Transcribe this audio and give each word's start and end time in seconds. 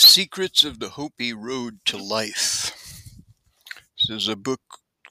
The 0.00 0.06
Secrets 0.06 0.64
of 0.64 0.78
the 0.78 0.88
Hopi 0.88 1.34
Road 1.34 1.80
to 1.84 1.98
Life. 1.98 2.72
This 3.98 4.08
is 4.08 4.28
a 4.28 4.34
book 4.34 4.62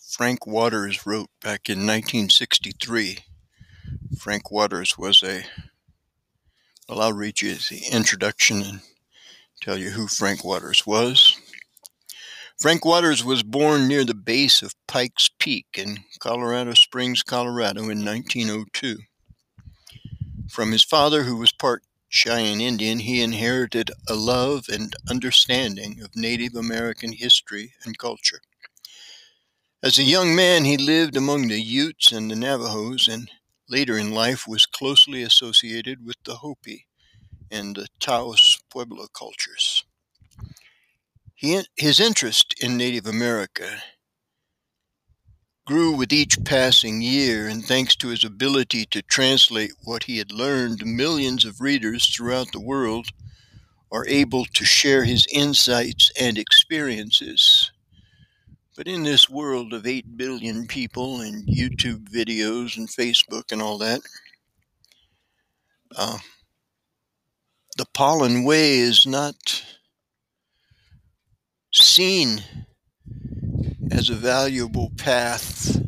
Frank 0.01 0.47
Waters 0.47 1.05
wrote 1.05 1.29
back 1.43 1.69
in 1.69 1.85
1963. 1.85 3.19
Frank 4.17 4.49
Waters 4.49 4.97
was 4.97 5.21
a, 5.21 5.43
well, 6.89 7.01
I'll 7.01 7.13
read 7.13 7.39
you 7.39 7.53
the 7.53 7.83
introduction 7.91 8.63
and 8.63 8.81
tell 9.61 9.77
you 9.77 9.91
who 9.91 10.07
Frank 10.07 10.43
Waters 10.43 10.87
was. 10.87 11.39
Frank 12.59 12.83
Waters 12.83 13.23
was 13.23 13.43
born 13.43 13.87
near 13.87 14.03
the 14.03 14.15
base 14.15 14.63
of 14.63 14.73
Pikes 14.87 15.29
Peak 15.37 15.67
in 15.77 15.99
Colorado 16.19 16.73
Springs, 16.73 17.21
Colorado 17.21 17.81
in 17.89 18.03
1902. 18.03 18.97
From 20.49 20.71
his 20.71 20.83
father, 20.83 21.21
who 21.21 21.35
was 21.35 21.51
part 21.51 21.83
Cheyenne 22.09 22.59
Indian, 22.59 22.99
he 22.99 23.21
inherited 23.21 23.91
a 24.07 24.15
love 24.15 24.65
and 24.67 24.95
understanding 25.07 26.01
of 26.01 26.15
Native 26.15 26.55
American 26.55 27.13
history 27.13 27.75
and 27.85 27.97
culture. 27.97 28.41
As 29.83 29.97
a 29.97 30.03
young 30.03 30.35
man, 30.35 30.65
he 30.65 30.75
lived 30.75 31.15
among 31.15 31.47
the 31.47 31.61
Utes 31.61 32.11
and 32.11 32.29
the 32.29 32.35
Navajos, 32.35 33.07
and 33.07 33.29
later 33.69 33.97
in 33.97 34.11
life 34.11 34.47
was 34.47 34.65
closely 34.65 35.21
associated 35.21 36.03
with 36.03 36.17
the 36.25 36.37
Hopi 36.37 36.87
and 37.51 37.75
the 37.75 37.87
Taos 37.99 38.59
Pueblo 38.69 39.07
cultures. 39.07 39.85
He, 41.35 41.63
his 41.77 41.99
interest 41.99 42.55
in 42.59 42.75
Native 42.75 43.05
America 43.05 43.83
grew 45.69 45.91
with 45.91 46.11
each 46.11 46.43
passing 46.45 46.99
year, 46.99 47.47
and 47.47 47.63
thanks 47.63 47.95
to 47.95 48.07
his 48.07 48.23
ability 48.23 48.87
to 48.87 49.03
translate 49.03 49.71
what 49.83 50.01
he 50.05 50.17
had 50.17 50.31
learned, 50.31 50.83
millions 50.83 51.45
of 51.45 51.61
readers 51.61 52.07
throughout 52.07 52.51
the 52.51 52.59
world 52.59 53.09
are 53.91 54.03
able 54.07 54.45
to 54.45 54.65
share 54.65 55.03
his 55.03 55.27
insights 55.31 56.11
and 56.19 56.39
experiences. 56.39 57.71
But 58.75 58.87
in 58.87 59.03
this 59.03 59.29
world 59.29 59.71
of 59.71 59.85
8 59.85 60.17
billion 60.17 60.65
people 60.65 61.21
and 61.21 61.47
YouTube 61.47 62.09
videos 62.09 62.75
and 62.75 62.89
Facebook 62.89 63.51
and 63.51 63.61
all 63.61 63.77
that, 63.77 64.01
uh, 65.95 66.17
the 67.77 67.85
pollen 67.93 68.43
way 68.43 68.79
is 68.79 69.05
not 69.05 69.63
seen 71.71 72.43
as 73.91 74.09
a 74.09 74.15
valuable 74.15 74.91
path, 74.97 75.81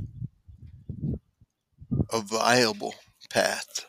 a 2.09 2.21
viable 2.21 2.95
path 3.29 3.85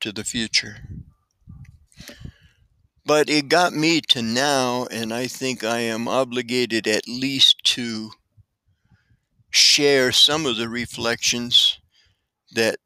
to 0.00 0.12
the 0.12 0.24
future. 0.24 0.76
But 3.04 3.28
it 3.28 3.48
got 3.48 3.72
me 3.72 4.00
to 4.08 4.22
now, 4.22 4.86
and 4.90 5.12
I 5.12 5.26
think 5.26 5.64
I 5.64 5.78
am 5.80 6.06
obligated 6.06 6.86
at 6.86 7.08
least 7.08 7.64
to 7.64 8.10
share 9.50 10.12
some 10.12 10.46
of 10.46 10.56
the 10.56 10.68
reflections 10.68 11.78
that 12.52 12.76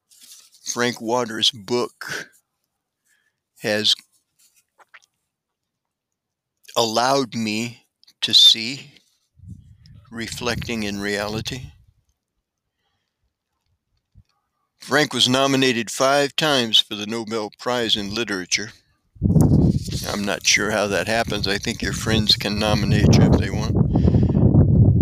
Frank 0.64 1.00
Waters' 1.00 1.50
book 1.50 2.30
has 3.60 3.94
allowed 6.76 7.34
me 7.34 7.86
to 8.22 8.32
see 8.32 8.92
reflecting 10.10 10.82
in 10.82 11.00
reality. 11.00 11.72
Frank 14.78 15.12
was 15.12 15.28
nominated 15.28 15.90
five 15.90 16.36
times 16.36 16.78
for 16.78 16.94
the 16.94 17.06
Nobel 17.06 17.50
Prize 17.58 17.96
in 17.96 18.14
Literature. 18.14 18.70
I'm 20.08 20.24
not 20.24 20.46
sure 20.46 20.70
how 20.70 20.86
that 20.86 21.08
happens. 21.08 21.48
I 21.48 21.58
think 21.58 21.82
your 21.82 21.92
friends 21.92 22.36
can 22.36 22.58
nominate 22.58 23.16
you 23.16 23.22
if 23.22 23.32
they 23.32 23.50
want. 23.50 23.74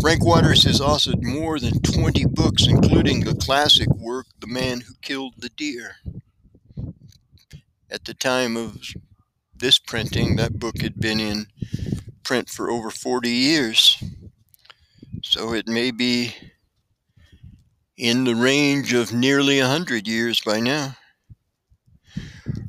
Frank 0.01 0.25
Waters 0.25 0.65
has 0.65 0.81
authored 0.81 1.23
more 1.23 1.59
than 1.59 1.81
20 1.81 2.27
books, 2.27 2.67
including 2.67 3.21
the 3.21 3.34
classic 3.34 3.89
work, 3.89 4.27
The 4.41 4.47
Man 4.47 4.81
Who 4.81 4.95
Killed 5.03 5.34
the 5.39 5.50
Deer. 5.50 5.97
At 7.91 8.05
the 8.06 8.15
time 8.15 8.56
of 8.56 8.79
this 9.56 9.79
printing, 9.79 10.37
that 10.37 10.59
book 10.59 10.81
had 10.81 10.99
been 10.99 11.21
in 11.21 11.47
print 12.23 12.49
for 12.49 12.71
over 12.71 12.91
40 12.91 13.29
years. 13.31 14.03
So 15.34 15.53
it 15.53 15.67
may 15.67 15.91
be 15.91 16.33
in 17.97 18.22
the 18.22 18.37
range 18.37 18.93
of 18.93 19.12
nearly 19.12 19.59
a 19.59 19.67
100 19.67 20.06
years 20.06 20.41
by 20.41 20.61
now. 20.61 20.95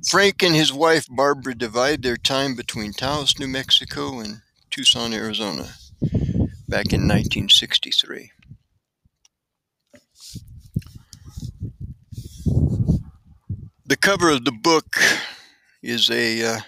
Frank 0.10 0.42
and 0.42 0.56
his 0.56 0.74
wife 0.74 1.06
Barbara 1.08 1.54
divide 1.54 2.02
their 2.02 2.18
time 2.18 2.56
between 2.56 2.92
Taos, 2.92 3.38
New 3.38 3.48
Mexico 3.48 4.20
and 4.20 4.42
Tucson, 4.72 5.14
Arizona, 5.14 5.76
back 6.68 6.92
in 6.92 7.08
1963. 7.08 8.32
The 13.86 13.98
cover 14.02 14.32
of 14.32 14.44
the 14.44 14.52
book 14.52 14.98
is 15.84 16.10
a 16.10 16.44
uh, 16.44 16.60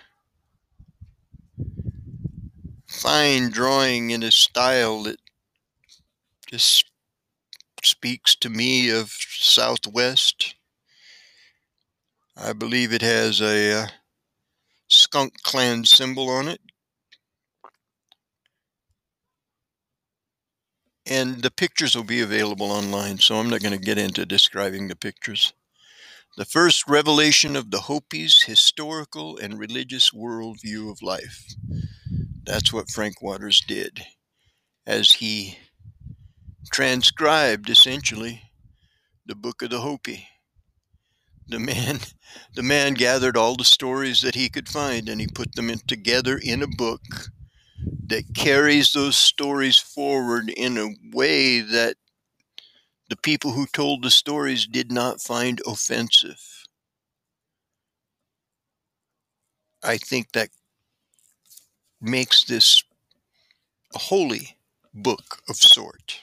fine 2.86 3.50
drawing 3.50 4.12
in 4.12 4.22
a 4.22 4.30
style 4.30 5.02
that 5.02 5.18
just 6.48 6.86
speaks 7.84 8.36
to 8.38 8.50
me 8.50 8.90
of 8.90 9.12
Southwest. 9.12 10.56
I 12.36 12.54
believe 12.54 12.94
it 12.94 13.02
has 13.02 13.42
a 13.42 13.84
uh, 13.84 13.88
skunk 14.88 15.42
clan 15.44 15.86
symbol 15.86 16.30
on 16.30 16.48
it. 16.48 16.62
And 21.10 21.42
the 21.42 21.52
pictures 21.52 21.96
will 21.96 22.04
be 22.04 22.22
available 22.22 22.72
online, 22.72 23.20
so 23.20 23.36
I'm 23.36 23.50
not 23.50 23.62
going 23.62 23.78
to 23.78 23.84
get 23.84 23.98
into 23.98 24.26
describing 24.26 24.88
the 24.88 24.96
pictures. 24.96 25.54
The 26.36 26.46
first 26.46 26.88
revelation 26.88 27.56
of 27.56 27.72
the 27.72 27.80
Hopi's 27.80 28.44
historical 28.44 29.38
and 29.38 29.58
religious 29.58 30.12
worldview 30.12 30.92
of 30.92 31.02
life. 31.02 31.46
That's 32.44 32.72
what 32.72 32.92
Frank 32.92 33.22
Waters 33.22 33.62
did 33.66 34.06
as 34.86 35.14
he 35.14 35.58
transcribed 36.72 37.70
essentially 37.70 38.42
the 39.26 39.36
book 39.36 39.62
of 39.62 39.70
the 39.70 39.82
Hopi. 39.82 40.28
The 41.48 41.60
man 41.60 42.00
the 42.56 42.64
man 42.64 42.94
gathered 42.94 43.38
all 43.38 43.56
the 43.56 43.64
stories 43.64 44.22
that 44.22 44.36
he 44.36 44.50
could 44.50 44.70
find 44.70 45.10
and 45.10 45.20
he 45.22 45.28
put 45.28 45.56
them 45.56 45.70
in, 45.70 45.80
together 45.88 46.40
in 46.42 46.62
a 46.62 46.68
book 46.68 47.02
that 48.08 48.34
carries 48.36 48.92
those 48.92 49.18
stories 49.18 49.78
forward 49.78 50.50
in 50.50 50.78
a 50.78 51.16
way 51.16 51.62
that 51.62 51.96
the 53.10 53.18
people 53.18 53.52
who 53.52 53.66
told 53.68 54.04
the 54.04 54.12
stories 54.12 54.66
did 54.66 54.92
not 54.92 55.22
find 55.22 55.62
offensive. 55.66 56.42
I 59.84 59.98
think 59.98 60.32
that 60.34 60.50
makes 62.02 62.44
this 62.44 62.84
a 63.96 64.00
holy 64.00 64.58
book 64.94 65.42
of 65.48 65.56
sort, 65.56 66.22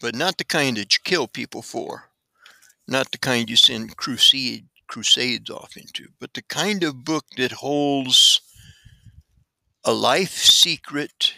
but 0.00 0.14
not 0.14 0.38
the 0.38 0.44
kind 0.44 0.76
that 0.76 0.92
you 0.94 1.00
kill 1.02 1.26
people 1.26 1.62
for, 1.62 2.10
not 2.86 3.10
the 3.12 3.18
kind 3.18 3.48
you 3.48 3.56
send 3.56 3.96
crusade 3.96 4.66
crusades 4.86 5.50
off 5.50 5.76
into, 5.76 6.08
but 6.20 6.34
the 6.34 6.42
kind 6.42 6.84
of 6.84 7.04
book 7.04 7.24
that 7.36 7.52
holds 7.52 8.40
a 9.84 9.92
life 9.92 10.36
secret 10.36 11.34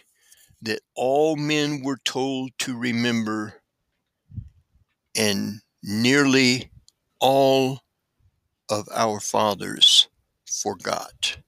that 0.61 0.81
all 0.95 1.37
men 1.37 1.83
were 1.83 1.99
told 2.05 2.51
to 2.59 2.77
remember 2.77 3.55
and 5.17 5.61
nearly 5.83 6.71
all 7.21 7.81
of 8.71 8.89
our 8.95 9.21
fathers 9.21 10.09
forgot. 10.47 11.39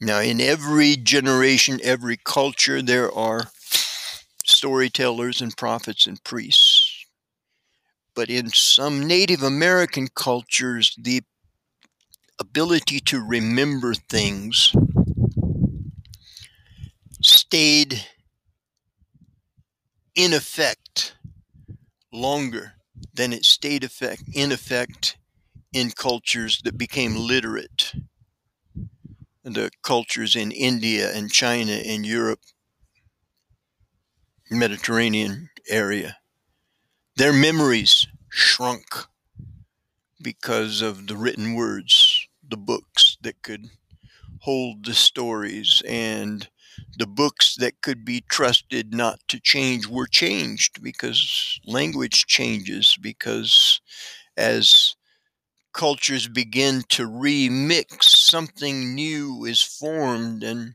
Now, 0.00 0.20
in 0.20 0.40
every 0.40 0.96
generation, 0.96 1.80
every 1.82 2.16
culture, 2.16 2.82
there 2.82 3.12
are 3.12 3.50
storytellers 4.44 5.40
and 5.40 5.56
prophets 5.56 6.06
and 6.06 6.22
priests. 6.24 7.06
But 8.14 8.28
in 8.28 8.48
some 8.48 9.06
Native 9.06 9.42
American 9.42 10.08
cultures, 10.08 10.94
the 10.98 11.22
ability 12.38 13.00
to 13.00 13.24
remember 13.24 13.94
things 13.94 14.74
stayed 17.22 18.04
in 20.14 20.32
effect 20.32 21.14
longer 22.12 22.74
than 23.14 23.32
it 23.32 23.44
stayed 23.44 23.84
effect, 23.84 24.22
in 24.34 24.52
effect 24.52 25.16
in 25.72 25.90
cultures 25.90 26.60
that 26.64 26.76
became 26.76 27.16
literate 27.16 27.94
the 29.44 29.70
cultures 29.82 30.36
in 30.36 30.52
India 30.52 31.12
and 31.14 31.32
China 31.32 31.72
and 31.72 32.06
Europe, 32.06 32.40
Mediterranean 34.52 35.50
area. 35.68 36.18
Their 37.16 37.32
memories 37.32 38.06
shrunk 38.30 38.84
because 40.22 40.82
of 40.82 41.06
the 41.06 41.16
written 41.16 41.54
words, 41.54 42.26
the 42.48 42.56
books 42.56 43.16
that 43.22 43.42
could 43.42 43.66
hold 44.40 44.84
the 44.84 44.94
stories 44.94 45.82
and 45.86 46.48
the 46.98 47.06
books 47.06 47.56
that 47.56 47.80
could 47.80 48.04
be 48.04 48.22
trusted 48.28 48.94
not 48.94 49.20
to 49.28 49.40
change 49.40 49.86
were 49.86 50.06
changed 50.06 50.82
because 50.82 51.60
language 51.66 52.26
changes 52.26 52.96
because 53.00 53.80
as 54.36 54.96
cultures 55.72 56.28
begin 56.28 56.82
to 56.88 57.08
remix 57.08 58.04
something 58.04 58.94
new 58.94 59.44
is 59.44 59.62
formed 59.62 60.42
and 60.42 60.74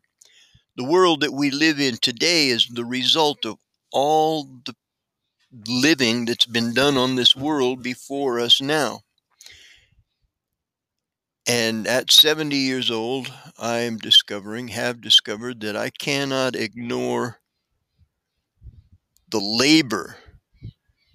the 0.75 0.83
world 0.83 1.21
that 1.21 1.33
we 1.33 1.51
live 1.51 1.79
in 1.79 1.97
today 1.97 2.49
is 2.49 2.67
the 2.67 2.85
result 2.85 3.45
of 3.45 3.57
all 3.91 4.43
the 4.65 4.75
living 5.67 6.25
that's 6.25 6.45
been 6.45 6.73
done 6.73 6.97
on 6.97 7.15
this 7.15 7.35
world 7.35 7.81
before 7.81 8.39
us 8.39 8.61
now. 8.61 9.01
And 11.47 11.87
at 11.87 12.11
70 12.11 12.55
years 12.57 12.91
old, 12.91 13.31
I 13.57 13.77
am 13.79 13.97
discovering, 13.97 14.67
have 14.69 14.99
discovered 14.99 15.61
that 15.61 15.77
I 15.77 15.89
cannot 15.91 16.55
ignore 16.57 17.39
the 19.29 19.39
labor 19.39 20.17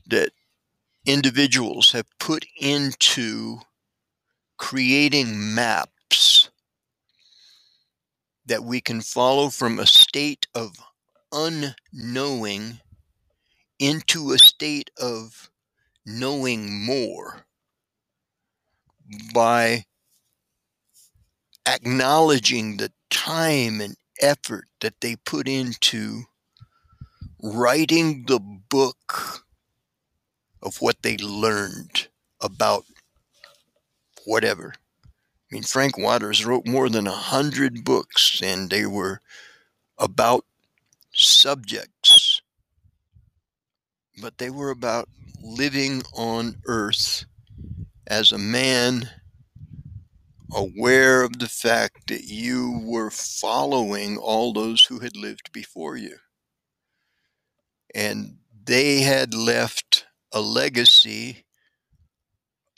that 0.06 0.30
individuals 1.04 1.92
have 1.92 2.06
put 2.18 2.46
into 2.58 3.58
creating 4.56 5.54
maps 5.54 6.50
that 8.46 8.64
we 8.64 8.80
can 8.80 9.00
follow 9.00 9.48
from 9.48 9.78
a 9.78 9.86
state 9.86 10.46
of 10.54 10.72
unknowing 11.32 12.80
into 13.78 14.32
a 14.32 14.38
state 14.38 14.90
of 15.00 15.50
knowing 16.04 16.84
more 16.84 17.46
by 19.34 19.84
acknowledging 21.66 22.76
the 22.76 22.92
time 23.10 23.80
and 23.80 23.96
effort 24.20 24.66
that 24.80 25.00
they 25.00 25.16
put 25.16 25.48
into 25.48 26.22
writing 27.42 28.24
the 28.26 28.38
book 28.38 29.44
of 30.62 30.76
what 30.80 31.02
they 31.02 31.16
learned 31.16 32.08
about 32.40 32.84
whatever. 34.24 34.74
I 35.04 35.54
mean, 35.54 35.62
Frank 35.64 35.98
Waters 35.98 36.46
wrote 36.46 36.66
more 36.66 36.88
than 36.88 37.06
a 37.06 37.12
hundred 37.12 37.84
books, 37.84 38.40
and 38.42 38.70
they 38.70 38.86
were 38.86 39.20
about 39.98 40.44
subjects, 41.22 42.42
but 44.20 44.38
they 44.38 44.50
were 44.50 44.70
about 44.70 45.08
living 45.42 46.02
on 46.14 46.56
earth 46.66 47.24
as 48.06 48.32
a 48.32 48.38
man 48.38 49.08
aware 50.54 51.22
of 51.22 51.38
the 51.38 51.48
fact 51.48 52.08
that 52.08 52.24
you 52.24 52.80
were 52.84 53.10
following 53.10 54.18
all 54.18 54.52
those 54.52 54.84
who 54.84 54.98
had 54.98 55.16
lived 55.16 55.50
before 55.52 55.96
you. 55.96 56.16
And 57.94 58.36
they 58.64 59.00
had 59.00 59.34
left 59.34 60.06
a 60.32 60.40
legacy 60.40 61.44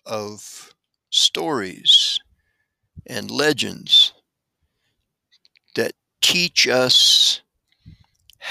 of 0.07 0.73
stories 1.11 2.19
and 3.07 3.31
legends 3.31 4.13
that 5.77 5.93
teach 6.23 6.67
us 6.69 7.43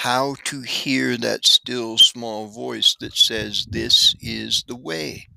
how 0.01 0.35
to 0.45 0.61
hear 0.61 1.17
that 1.17 1.45
still 1.45 1.97
small 1.97 2.47
voice 2.47 2.95
that 2.99 3.15
says, 3.15 3.65
This 3.69 4.15
is 4.19 4.63
the 4.67 4.75
way, 4.75 5.27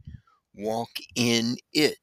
walk 0.55 0.91
in 1.15 1.57
it 1.73 1.99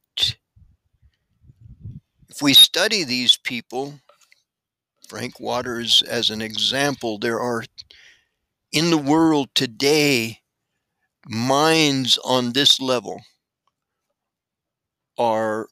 if 2.34 2.42
we 2.42 2.56
study 2.56 3.04
these 3.04 3.38
people, 3.38 4.00
Frank 5.08 5.40
Waters 5.40 6.02
as 6.02 6.32
an 6.32 6.42
example, 6.42 7.20
there 7.20 7.40
are 7.40 7.64
in 8.72 8.90
the 8.90 8.98
world 8.98 9.50
today 9.54 10.40
minds 11.28 12.18
on 12.26 12.54
this 12.54 12.80
level 12.80 13.22
are 15.16 15.68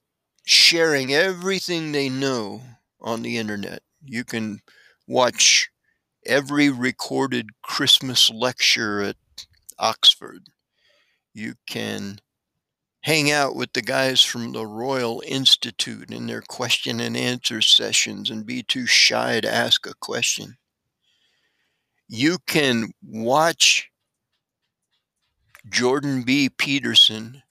sharing 0.46 1.12
everything 1.12 1.92
they 1.92 2.10
know 2.10 2.62
on 3.00 3.24
the 3.24 3.40
internet. 3.40 3.82
You 4.04 4.24
can 4.24 4.60
watch 5.08 5.72
every 6.26 6.70
recorded 6.70 7.50
Christmas 7.62 8.30
lecture 8.30 9.02
at 9.02 9.16
Oxford. 9.80 10.48
You 11.34 11.56
can 11.68 12.20
hang 13.02 13.32
out 13.32 13.56
with 13.56 13.74
the 13.74 13.82
guys 13.82 14.24
from 14.24 14.52
the 14.52 14.66
Royal 14.66 15.24
Institute 15.26 16.12
in 16.12 16.28
their 16.28 16.42
question 16.42 17.00
and 17.00 17.18
answer 17.18 17.62
sessions 17.62 18.30
and 18.30 18.46
be 18.46 18.62
too 18.62 18.86
shy 18.86 19.42
to 19.42 19.52
ask 19.52 19.88
a 19.88 19.94
question. 19.96 20.58
You 22.08 22.38
can 22.46 22.92
watch 23.04 23.90
Jordan 25.70 26.24
B. 26.24 26.50
Peterson 26.50 27.42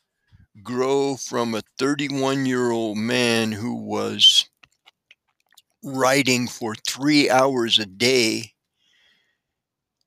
grow 0.63 1.17
from 1.17 1.55
a 1.55 1.63
31 1.79 2.47
year 2.47 2.71
old 2.71 2.99
man 2.99 3.53
who 3.53 3.75
was 3.75 4.49
writing 5.83 6.47
for 6.47 6.75
three 6.75 7.31
hours 7.31 7.79
a 7.79 7.87
day 7.87 8.53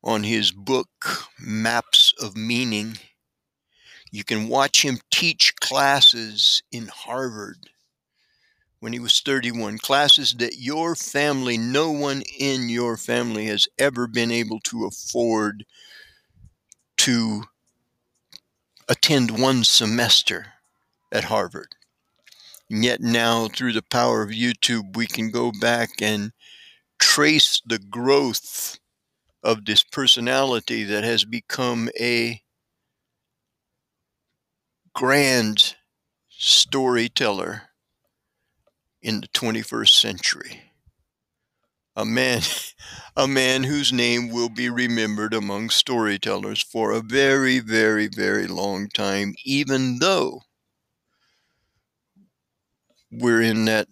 on 0.03 0.23
his 0.23 0.51
book, 0.51 1.27
Maps 1.39 2.13
of 2.21 2.35
Meaning 2.35 2.97
you 4.13 4.23
can 4.23 4.47
watch 4.47 4.85
him 4.85 5.00
teach 5.09 5.55
classes 5.55 6.61
in 6.71 6.88
Harvard 6.88 7.71
when 8.79 8.94
he 8.94 9.00
was 9.00 9.19
31, 9.21 9.79
classes 9.79 10.35
that 10.38 10.59
your 10.59 10.94
family, 10.94 11.57
no 11.57 11.89
one 11.89 12.21
in 12.38 12.69
your 12.69 12.95
family 12.95 13.47
has 13.47 13.67
ever 13.79 14.05
been 14.05 14.29
able 14.29 14.59
to 14.59 14.85
afford 14.85 15.65
to 16.97 17.45
attend 18.88 19.41
one 19.41 19.63
semester 19.63 20.53
at 21.11 21.23
Harvard. 21.23 21.73
And 22.69 22.85
yet 22.85 23.01
now, 23.01 23.47
through 23.47 23.73
the 23.73 23.81
power 23.81 24.21
of 24.21 24.29
YouTube, 24.29 24.95
we 24.95 25.07
can 25.07 25.31
go 25.31 25.51
back 25.59 25.89
and 26.03 26.33
trace 27.00 27.63
the 27.65 27.79
growth 27.79 28.77
of 29.44 29.66
this 29.66 29.84
personality 29.84 30.84
that 30.86 31.04
has 31.04 31.25
become 31.25 31.90
a 32.00 32.42
grand 34.94 35.75
storyteller 36.30 37.63
in 39.01 39.22
the 39.22 39.27
21st 39.29 39.89
century. 40.00 40.62
A 41.96 42.06
man, 42.06 42.41
a 43.15 43.27
man 43.27 43.63
whose 43.63 43.94
name 43.94 44.29
will 44.29 44.50
be 44.50 44.70
remembered 44.70 45.34
among 45.34 45.70
storytellers 45.70 46.62
for 46.63 46.91
a 46.91 47.01
very, 47.01 47.60
very, 47.60 48.08
very 48.08 48.48
long 48.48 48.88
time, 48.89 49.36
even 49.46 50.00
though 50.00 50.41
we're 53.12 53.41
in 53.41 53.65
that 53.65 53.88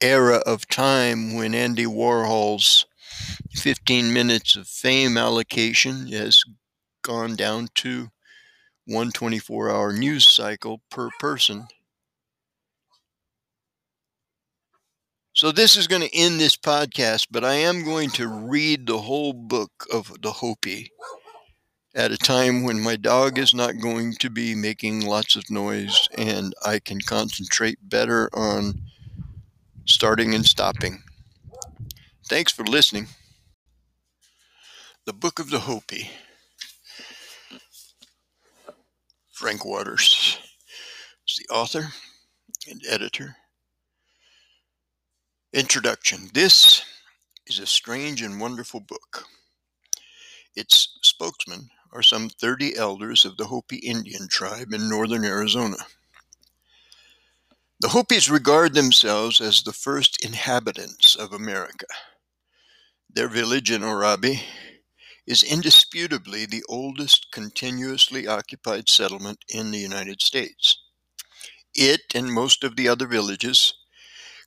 era 0.00 0.36
of 0.46 0.68
time 0.68 1.34
when 1.34 1.54
Andy 1.54 1.84
Warhol's 1.86 2.86
15 3.54 4.12
minutes 4.12 4.56
of 4.56 4.68
fame 4.68 5.16
allocation 5.16 6.08
has 6.12 6.42
gone 7.02 7.36
down 7.36 7.68
to 7.76 8.08
one 8.86 9.12
24 9.12 9.70
hour 9.70 9.92
news 9.92 10.30
cycle 10.30 10.82
per 10.90 11.10
person. 11.18 11.68
So, 15.32 15.52
this 15.52 15.76
is 15.76 15.86
going 15.86 16.02
to 16.02 16.16
end 16.16 16.40
this 16.40 16.56
podcast, 16.56 17.28
but 17.30 17.44
I 17.44 17.54
am 17.54 17.84
going 17.84 18.10
to 18.12 18.26
read 18.26 18.86
the 18.86 19.02
whole 19.02 19.32
book 19.32 19.86
of 19.92 20.12
the 20.22 20.32
Hopi 20.32 20.90
at 21.94 22.12
a 22.12 22.16
time 22.16 22.62
when 22.62 22.80
my 22.80 22.94
dog 22.96 23.38
is 23.38 23.52
not 23.54 23.80
going 23.80 24.12
to 24.14 24.30
be 24.30 24.54
making 24.54 25.00
lots 25.04 25.34
of 25.34 25.50
noise 25.50 26.08
and 26.16 26.54
I 26.64 26.78
can 26.78 27.00
concentrate 27.00 27.78
better 27.82 28.28
on 28.32 28.82
starting 29.86 30.34
and 30.34 30.44
stopping. 30.44 31.02
Thanks 32.28 32.52
for 32.52 32.64
listening. 32.64 33.08
The 35.06 35.12
Book 35.12 35.38
of 35.38 35.50
the 35.50 35.60
Hopi. 35.60 36.10
Frank 39.32 39.64
Waters 39.64 40.36
is 41.28 41.36
the 41.36 41.54
author 41.54 41.84
and 42.68 42.82
editor. 42.88 43.36
Introduction 45.52 46.28
This 46.34 46.84
is 47.46 47.60
a 47.60 47.66
strange 47.66 48.20
and 48.20 48.40
wonderful 48.40 48.80
book. 48.80 49.26
Its 50.56 50.98
spokesmen 51.02 51.68
are 51.92 52.02
some 52.02 52.28
30 52.28 52.76
elders 52.76 53.24
of 53.24 53.36
the 53.36 53.46
Hopi 53.46 53.76
Indian 53.76 54.26
tribe 54.26 54.72
in 54.72 54.90
northern 54.90 55.24
Arizona. 55.24 55.76
The 57.78 57.90
Hopis 57.90 58.28
regard 58.28 58.74
themselves 58.74 59.40
as 59.40 59.62
the 59.62 59.72
first 59.72 60.24
inhabitants 60.24 61.14
of 61.14 61.32
America. 61.32 61.86
Their 63.08 63.28
village 63.28 63.70
in 63.70 63.82
Oraibi 63.82 64.42
is 65.26 65.42
indisputably 65.42 66.46
the 66.46 66.64
oldest 66.68 67.32
continuously 67.32 68.26
occupied 68.26 68.88
settlement 68.88 69.44
in 69.48 69.70
the 69.70 69.78
United 69.78 70.22
States. 70.22 70.78
It 71.74 72.02
and 72.14 72.32
most 72.32 72.64
of 72.64 72.76
the 72.76 72.88
other 72.88 73.06
villages 73.06 73.74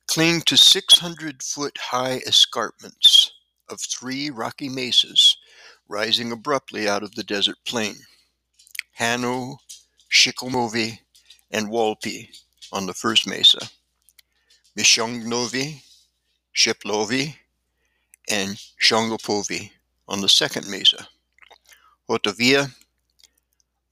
cling 0.06 0.40
to 0.42 0.56
600 0.56 1.42
foot 1.42 1.78
high 1.78 2.20
escarpments 2.26 3.30
of 3.68 3.80
three 3.80 4.30
rocky 4.30 4.68
mesas 4.68 5.36
rising 5.88 6.32
abruptly 6.32 6.88
out 6.88 7.02
of 7.02 7.14
the 7.14 7.24
desert 7.24 7.58
plain 7.66 7.96
Hano, 8.98 9.56
Sichomovi, 10.12 10.98
and 11.50 11.68
Walpi 11.68 12.28
on 12.72 12.86
the 12.86 12.94
first 12.94 13.26
mesa, 13.26 13.60
Mishongnovi, 14.78 15.82
Shipaulovi, 16.54 17.34
and 18.28 18.56
Shongopovi 18.82 19.70
on 20.10 20.20
the 20.20 20.28
second 20.28 20.68
mesa, 20.68 21.06
Hotovia, 22.08 22.74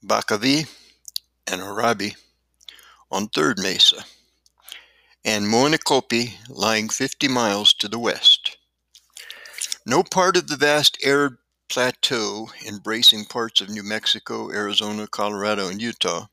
Bakavi, 0.05 0.69
and 1.47 1.61
Oraibi 1.63 2.17
on 3.11 3.29
third 3.29 3.59
mesa, 3.59 4.05
and 5.25 5.47
Moenkopi 5.47 6.33
lying 6.51 6.89
50 6.89 7.29
miles 7.29 7.73
to 7.75 7.87
the 7.87 8.01
west. 8.01 8.59
No 9.87 10.03
part 10.03 10.37
of 10.37 10.49
the 10.49 10.57
vast 10.57 10.99
arid 11.05 11.37
plateau 11.69 12.51
embracing 12.67 13.25
parts 13.25 13.61
of 13.61 13.69
New 13.69 13.85
Mexico, 13.85 14.51
Arizona, 14.51 15.07
Colorado, 15.07 15.69
and 15.69 15.81
Utah 15.81 16.27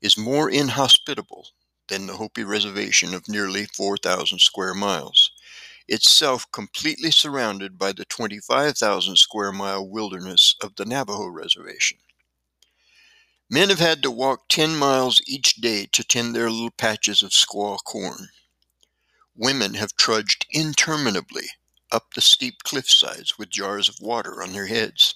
is 0.00 0.16
more 0.16 0.50
inhospitable 0.50 1.48
than 1.88 2.06
the 2.06 2.14
Hopi 2.14 2.42
Reservation 2.42 3.12
of 3.12 3.28
nearly 3.28 3.66
4,000 3.66 4.38
square 4.38 4.74
miles, 4.74 5.30
itself 5.88 6.50
completely 6.52 7.10
surrounded 7.10 7.78
by 7.78 7.92
the 7.92 8.04
25,000 8.04 9.16
square 9.16 9.52
mile 9.52 9.88
wilderness 9.88 10.56
of 10.62 10.76
the 10.76 10.84
Navajo 10.84 11.26
Reservation. 11.26 11.98
Men 13.50 13.68
have 13.68 13.78
had 13.78 14.02
to 14.02 14.10
walk 14.10 14.48
10 14.48 14.76
miles 14.76 15.20
each 15.26 15.56
day 15.56 15.86
to 15.92 16.02
tend 16.02 16.34
their 16.34 16.50
little 16.50 16.70
patches 16.70 17.22
of 17.22 17.30
squaw 17.30 17.78
corn. 17.84 18.28
Women 19.36 19.74
have 19.74 19.96
trudged 19.96 20.46
interminably 20.50 21.48
up 21.92 22.14
the 22.14 22.20
steep 22.20 22.62
cliff 22.64 22.88
sides 22.90 23.38
with 23.38 23.50
jars 23.50 23.88
of 23.88 23.96
water 24.00 24.42
on 24.42 24.52
their 24.52 24.66
heads. 24.66 25.14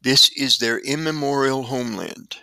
This 0.00 0.30
is 0.30 0.58
their 0.58 0.78
immemorial 0.78 1.64
homeland, 1.64 2.36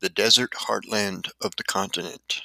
the 0.00 0.08
desert 0.08 0.52
heartland 0.52 1.30
of 1.40 1.56
the 1.56 1.64
continent. 1.64 2.42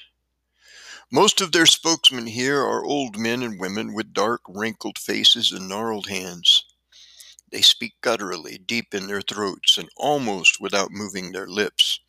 Most 1.12 1.40
of 1.40 1.52
their 1.52 1.68
spokesmen 1.68 2.26
here 2.28 2.60
are 2.62 2.84
old 2.84 3.18
men 3.18 3.44
and 3.44 3.60
women 3.60 3.94
with 3.94 4.12
dark, 4.14 4.42
wrinkled 4.48 4.98
faces 4.98 5.52
and 5.52 5.70
gnarled 5.70 6.08
hands. 6.08 6.66
They 7.52 7.62
speak 7.62 7.94
gutturally, 8.02 8.58
deep 8.58 8.94
in 8.94 9.08
their 9.08 9.22
throats, 9.22 9.78
and 9.78 9.88
almost 9.98 10.60
without 10.60 10.92
moving 10.92 11.32
their 11.32 11.48
lips, 11.48 12.00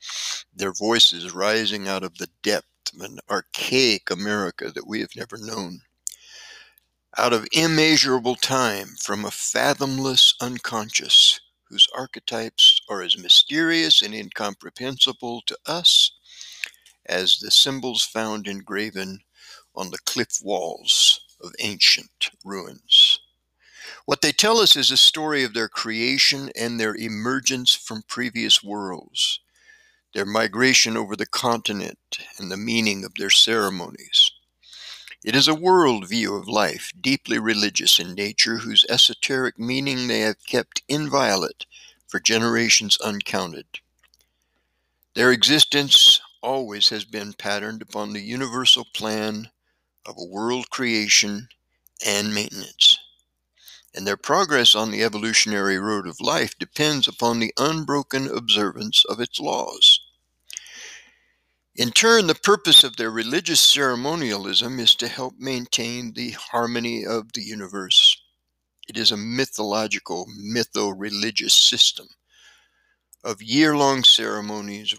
their 0.55 0.73
voices 0.73 1.33
rising 1.35 1.87
out 1.87 2.03
of 2.03 2.17
the 2.17 2.31
depth 2.43 2.95
of 2.95 3.03
an 3.03 3.19
archaic 3.29 4.11
America 4.11 4.73
that 4.73 4.87
we 4.87 5.01
have 5.01 5.15
never 5.15 5.37
known. 5.37 5.83
Out 7.19 7.35
of 7.35 7.47
immeasurable 7.53 8.37
time, 8.37 8.97
from 9.03 9.27
a 9.27 9.31
fathomless 9.31 10.35
unconscious, 10.41 11.39
whose 11.69 11.87
archetypes 11.95 12.81
are 12.89 13.03
as 13.03 13.19
mysterious 13.19 14.01
and 14.01 14.15
incomprehensible 14.15 15.43
to 15.47 15.59
us 15.67 16.13
as 17.09 17.39
the 17.39 17.51
symbols 17.51 18.05
found 18.05 18.47
engraven 18.47 19.21
on 19.75 19.91
the 19.91 19.99
cliff 19.99 20.39
walls 20.43 21.21
of 21.41 21.53
ancient 21.61 22.31
ruins. 22.45 23.21
What 24.05 24.23
they 24.23 24.33
tell 24.33 24.59
us 24.59 24.77
is 24.77 24.91
a 24.91 24.97
story 24.97 25.43
of 25.45 25.55
their 25.55 25.69
creation 25.69 26.51
and 26.57 26.79
their 26.79 26.95
emergence 26.95 27.75
from 27.75 28.03
previous 28.03 28.63
worlds, 28.63 29.41
their 30.15 30.27
migration 30.27 30.97
over 30.97 31.17
the 31.17 31.27
continent, 31.27 32.19
and 32.39 32.51
the 32.51 32.57
meaning 32.57 33.05
of 33.05 33.15
their 33.17 33.31
ceremonies. 33.31 34.33
It 35.25 35.35
is 35.35 35.49
a 35.49 35.55
world 35.55 36.09
view 36.09 36.37
of 36.37 36.47
life, 36.47 36.93
deeply 37.01 37.39
religious 37.39 37.99
in 37.99 38.15
nature, 38.15 38.59
whose 38.59 38.87
esoteric 38.89 39.59
meaning 39.59 40.07
they 40.07 40.21
have 40.21 40.47
kept 40.47 40.83
inviolate 40.89 41.67
for 42.07 42.21
generations 42.21 42.97
uncounted. 43.01 43.67
Their 45.15 45.33
existence 45.33 46.16
always 46.47 46.89
has 46.89 47.05
been 47.05 47.33
patterned 47.35 47.83
upon 47.83 48.13
the 48.13 48.21
universal 48.21 48.87
plan 48.95 49.51
of 50.07 50.15
a 50.17 50.25
world 50.25 50.71
creation 50.71 51.49
and 52.07 52.33
maintenance 52.35 52.99
and 53.97 54.07
their 54.07 54.19
progress 54.19 54.75
on 54.75 54.91
the 54.91 55.03
evolutionary 55.03 55.79
road 55.79 56.07
of 56.07 56.21
life 56.21 56.59
depends 56.59 57.09
upon 57.09 57.41
the 57.41 57.55
unbroken 57.57 58.29
observance 58.29 59.05
of 59.07 59.19
its 59.21 59.41
laws. 59.41 60.01
In 61.75 61.91
turn, 61.91 62.27
the 62.27 62.35
purpose 62.35 62.85
of 62.85 62.97
their 62.97 63.11
religious 63.11 63.61
ceremonialism 63.61 64.79
is 64.79 64.95
to 64.97 65.09
help 65.09 65.35
maintain 65.39 66.13
the 66.13 66.33
harmony 66.33 67.07
of 67.07 67.33
the 67.33 67.43
universe. 67.43 68.21
It 68.87 68.99
is 68.99 69.11
a 69.11 69.17
mythological, 69.17 70.27
mytho 70.39 70.93
religious 70.95 71.55
system 71.55 72.09
of 73.27 73.43
year 73.43 73.77
long 73.77 74.05
ceremonies, 74.05 74.95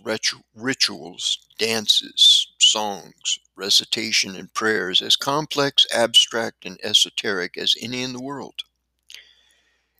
rituals, 0.54 1.38
dances, 1.58 2.52
songs, 2.60 3.40
recitation, 3.56 4.36
and 4.36 4.54
prayers, 4.54 5.02
as 5.02 5.16
complex, 5.16 5.86
abstract, 5.94 6.66
and 6.66 6.78
esoteric 6.84 7.58
as 7.58 7.74
any 7.82 8.04
in 8.04 8.12
the 8.12 8.22
world. 8.22 8.64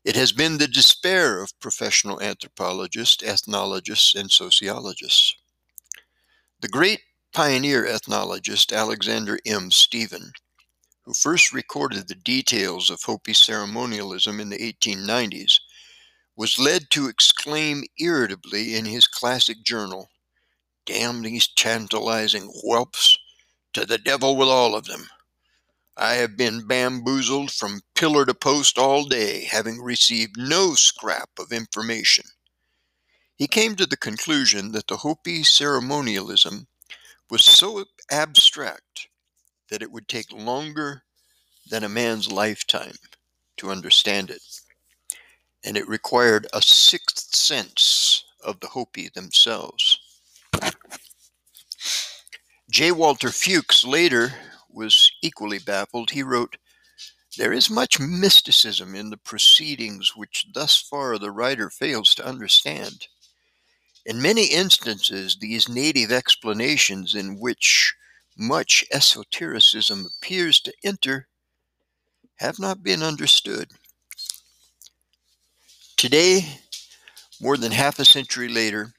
It 0.04 0.18
has 0.18 0.34
been 0.34 0.58
the 0.58 0.68
despair 0.68 1.42
of 1.42 1.58
professional 1.62 2.22
anthropologists, 2.22 3.24
ethnologists, 3.24 4.14
and 4.14 4.30
sociologists. 4.30 5.34
The 6.60 6.68
great 6.68 7.00
pioneer 7.32 7.86
ethnologist 7.86 8.74
Alexander 8.74 9.40
M. 9.46 9.72
Stephen, 9.72 10.34
who 11.04 11.14
first 11.14 11.54
recorded 11.54 12.10
the 12.10 12.16
details 12.16 12.90
of 12.90 13.02
Hopi 13.04 13.32
ceremonialism 13.32 14.42
in 14.42 14.50
the 14.50 14.58
1890s, 14.58 15.60
was 16.38 16.60
led 16.60 16.92
to 16.92 17.08
exclaim 17.08 17.84
irritably 18.00 18.76
in 18.76 18.86
his 18.86 19.08
classic 19.08 19.64
journal, 19.64 20.12
Damn 20.86 21.24
these 21.24 21.48
tantalizing 21.48 22.50
whelps! 22.64 23.18
To 23.74 23.86
the 23.86 23.98
devil 23.98 24.38
with 24.38 24.48
all 24.48 24.76
of 24.76 24.86
them! 24.86 25.10
I 25.98 26.14
have 26.14 26.38
been 26.38 26.68
bamboozled 26.68 27.52
from 27.52 27.82
pillar 27.96 28.24
to 28.24 28.36
post 28.36 28.78
all 28.78 29.06
day, 29.06 29.46
having 29.46 29.82
received 29.82 30.38
no 30.38 30.76
scrap 30.76 31.32
of 31.40 31.52
information. 31.52 32.26
He 33.36 33.48
came 33.48 33.76
to 33.76 33.88
the 33.88 33.98
conclusion 33.98 34.72
that 34.74 34.88
the 34.88 34.98
Hopi 34.98 35.44
ceremonialism 35.44 36.68
was 37.32 37.44
so 37.44 37.84
abstract 38.12 39.08
that 39.70 39.82
it 39.82 39.92
would 39.92 40.08
take 40.08 40.32
longer 40.32 41.04
than 41.68 41.84
a 41.84 41.90
man's 41.90 42.32
lifetime 42.32 42.96
to 43.58 43.72
understand 43.72 44.30
it, 44.30 44.44
and 45.68 45.76
it 45.76 45.86
required 45.90 46.48
a 46.54 46.62
sixth 46.62 47.36
sense 47.36 48.24
of 48.42 48.58
the 48.62 48.68
Hopi 48.68 49.10
themselves. 49.10 50.00
J. 52.72 52.94
Walter 52.94 53.32
Fewkes 53.32 53.84
later 53.84 54.34
was 54.70 55.12
equally 55.22 55.60
baffled, 55.60 56.12
he 56.12 56.24
wrote, 56.24 56.56
There 57.38 57.52
is 57.52 57.70
much 57.70 58.00
mysticism 58.00 58.96
in 58.96 59.10
the 59.10 59.18
proceedings 59.18 60.16
which 60.16 60.48
thus 60.54 60.78
far 60.80 61.18
the 61.18 61.32
writer 61.32 61.70
fails 61.70 62.16
to 62.16 62.26
understand. 62.26 63.08
In 64.06 64.22
many 64.22 64.46
instances, 64.46 65.36
these 65.42 65.68
native 65.68 66.14
explanations 66.14 67.14
in 67.14 67.42
which 67.42 67.94
much 68.38 68.86
esotericism 68.94 70.08
appears 70.18 70.62
to 70.62 70.74
enter 70.82 71.28
have 72.38 72.58
not 72.58 72.84
been 72.84 73.04
understood. 73.04 73.74
Today, 75.98 76.46
more 77.42 77.58
than 77.58 77.72
half 77.72 78.00
a 78.00 78.06
century 78.06 78.48
later, 78.48 78.94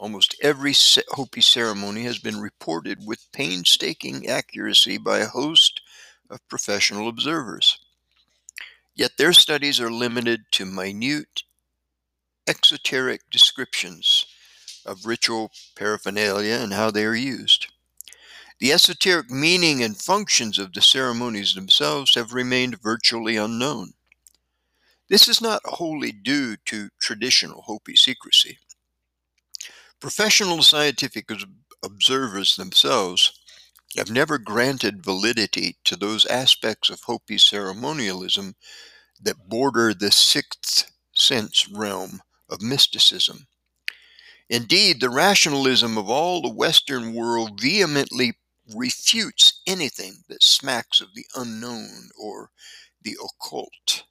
Almost 0.00 0.34
every 0.40 0.72
Hopi 1.10 1.42
ceremony 1.42 2.04
has 2.04 2.18
been 2.18 2.40
reported 2.40 3.06
with 3.06 3.30
painstaking 3.32 4.26
accuracy 4.26 4.96
by 4.96 5.18
a 5.18 5.26
host 5.26 5.82
of 6.30 6.48
professional 6.48 7.06
observers. 7.06 7.78
Yet 8.94 9.18
their 9.18 9.34
studies 9.34 9.78
are 9.78 9.90
limited 9.90 10.44
to 10.52 10.64
minute, 10.64 11.42
exoteric 12.46 13.28
descriptions 13.30 14.24
of 14.86 15.04
ritual 15.04 15.50
paraphernalia 15.76 16.54
and 16.54 16.72
how 16.72 16.90
they 16.90 17.04
are 17.04 17.14
used. 17.14 17.66
The 18.58 18.72
esoteric 18.72 19.30
meaning 19.30 19.82
and 19.82 20.00
functions 20.00 20.58
of 20.58 20.72
the 20.72 20.80
ceremonies 20.80 21.54
themselves 21.54 22.14
have 22.14 22.32
remained 22.32 22.80
virtually 22.80 23.36
unknown. 23.36 23.92
This 25.10 25.26
is 25.26 25.40
not 25.40 25.60
wholly 25.64 26.12
due 26.12 26.56
to 26.66 26.88
traditional 27.00 27.62
Hopi 27.62 27.96
secrecy. 27.96 28.58
Professional 29.98 30.62
scientific 30.62 31.28
observers 31.82 32.54
themselves 32.54 33.32
have 33.96 34.08
never 34.08 34.38
granted 34.38 35.04
validity 35.04 35.78
to 35.82 35.96
those 35.96 36.26
aspects 36.26 36.90
of 36.90 37.00
Hopi 37.02 37.38
ceremonialism 37.38 38.54
that 39.20 39.48
border 39.48 39.92
the 39.92 40.12
sixth 40.12 40.92
sense 41.12 41.68
realm 41.68 42.22
of 42.48 42.62
mysticism. 42.62 43.48
Indeed, 44.48 45.00
the 45.00 45.10
rationalism 45.10 45.98
of 45.98 46.08
all 46.08 46.40
the 46.40 46.54
Western 46.54 47.14
world 47.14 47.60
vehemently 47.60 48.34
refutes 48.72 49.60
anything 49.66 50.22
that 50.28 50.44
smacks 50.44 51.00
of 51.00 51.14
the 51.16 51.26
unknown 51.34 52.10
or 52.16 52.52
the 53.02 53.16
occult. 53.20 54.04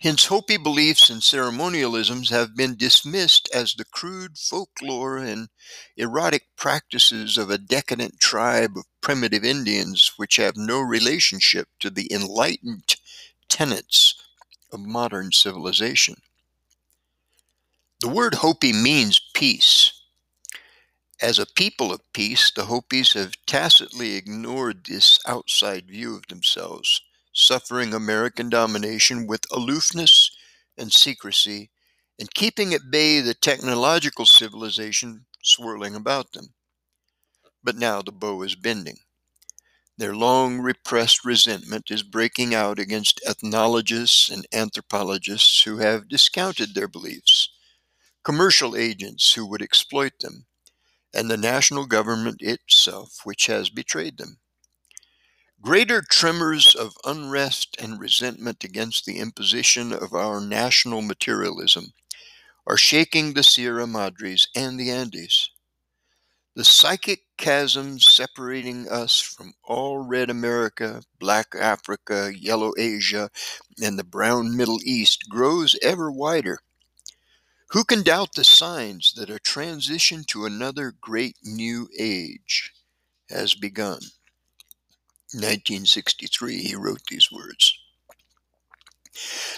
Hence, 0.00 0.26
Hopi 0.26 0.56
beliefs 0.56 1.08
and 1.08 1.22
ceremonialisms 1.22 2.28
have 2.30 2.56
been 2.56 2.76
dismissed 2.76 3.48
as 3.54 3.74
the 3.74 3.84
crude 3.84 4.36
folklore 4.36 5.18
and 5.18 5.48
erotic 5.96 6.56
practices 6.56 7.38
of 7.38 7.48
a 7.48 7.58
decadent 7.58 8.18
tribe 8.18 8.76
of 8.76 8.84
primitive 9.00 9.44
Indians 9.44 10.12
which 10.16 10.36
have 10.36 10.56
no 10.56 10.80
relationship 10.80 11.68
to 11.78 11.90
the 11.90 12.12
enlightened 12.12 12.96
tenets 13.48 14.14
of 14.72 14.80
modern 14.80 15.30
civilization. 15.30 16.16
The 18.00 18.08
word 18.08 18.34
Hopi 18.34 18.72
means 18.72 19.20
peace. 19.32 19.92
As 21.22 21.38
a 21.38 21.46
people 21.46 21.92
of 21.92 22.12
peace, 22.12 22.50
the 22.50 22.66
Hopis 22.66 23.12
have 23.12 23.36
tacitly 23.46 24.16
ignored 24.16 24.84
this 24.84 25.20
outside 25.26 25.86
view 25.86 26.16
of 26.16 26.26
themselves 26.26 27.00
suffering 27.34 27.92
American 27.92 28.48
domination 28.48 29.26
with 29.26 29.44
aloofness 29.52 30.30
and 30.78 30.92
secrecy, 30.92 31.70
and 32.18 32.32
keeping 32.32 32.72
at 32.72 32.90
bay 32.90 33.20
the 33.20 33.34
technological 33.34 34.24
civilization 34.24 35.26
swirling 35.42 35.94
about 35.94 36.32
them. 36.32 36.54
But 37.62 37.76
now 37.76 38.00
the 38.00 38.12
bow 38.12 38.42
is 38.42 38.54
bending. 38.54 38.98
Their 39.96 40.14
long 40.14 40.60
repressed 40.60 41.24
resentment 41.24 41.90
is 41.90 42.02
breaking 42.02 42.54
out 42.54 42.78
against 42.78 43.20
ethnologists 43.26 44.30
and 44.30 44.46
anthropologists 44.52 45.62
who 45.62 45.78
have 45.78 46.08
discounted 46.08 46.74
their 46.74 46.88
beliefs, 46.88 47.50
commercial 48.24 48.76
agents 48.76 49.34
who 49.34 49.46
would 49.46 49.62
exploit 49.62 50.20
them, 50.20 50.46
and 51.14 51.30
the 51.30 51.36
national 51.36 51.86
government 51.86 52.42
itself, 52.42 53.20
which 53.24 53.46
has 53.46 53.70
betrayed 53.70 54.18
them. 54.18 54.40
Greater 55.64 56.02
tremors 56.02 56.74
of 56.74 56.94
unrest 57.06 57.74
and 57.78 57.98
resentment 57.98 58.62
against 58.64 59.06
the 59.06 59.18
imposition 59.18 59.94
of 59.94 60.12
our 60.12 60.38
national 60.38 61.00
materialism 61.00 61.94
are 62.66 62.76
shaking 62.76 63.32
the 63.32 63.42
Sierra 63.42 63.86
Madres 63.86 64.46
and 64.54 64.78
the 64.78 64.90
Andes. 64.90 65.48
The 66.54 66.64
psychic 66.64 67.20
chasm 67.38 67.98
separating 67.98 68.90
us 68.90 69.18
from 69.18 69.54
all 69.64 70.00
red 70.00 70.28
America, 70.28 71.02
black 71.18 71.54
Africa, 71.58 72.30
yellow 72.36 72.74
Asia, 72.76 73.30
and 73.82 73.98
the 73.98 74.04
brown 74.04 74.54
Middle 74.54 74.80
East 74.84 75.30
grows 75.30 75.78
ever 75.80 76.12
wider. 76.12 76.58
Who 77.70 77.84
can 77.84 78.02
doubt 78.02 78.34
the 78.34 78.44
signs 78.44 79.14
that 79.16 79.30
a 79.30 79.38
transition 79.38 80.24
to 80.24 80.44
another 80.44 80.92
great 81.00 81.38
new 81.42 81.88
age 81.98 82.74
has 83.30 83.54
begun? 83.54 84.00
1963, 85.34 86.58
he 86.58 86.74
wrote 86.74 87.02
these 87.08 87.30
words. 87.30 87.78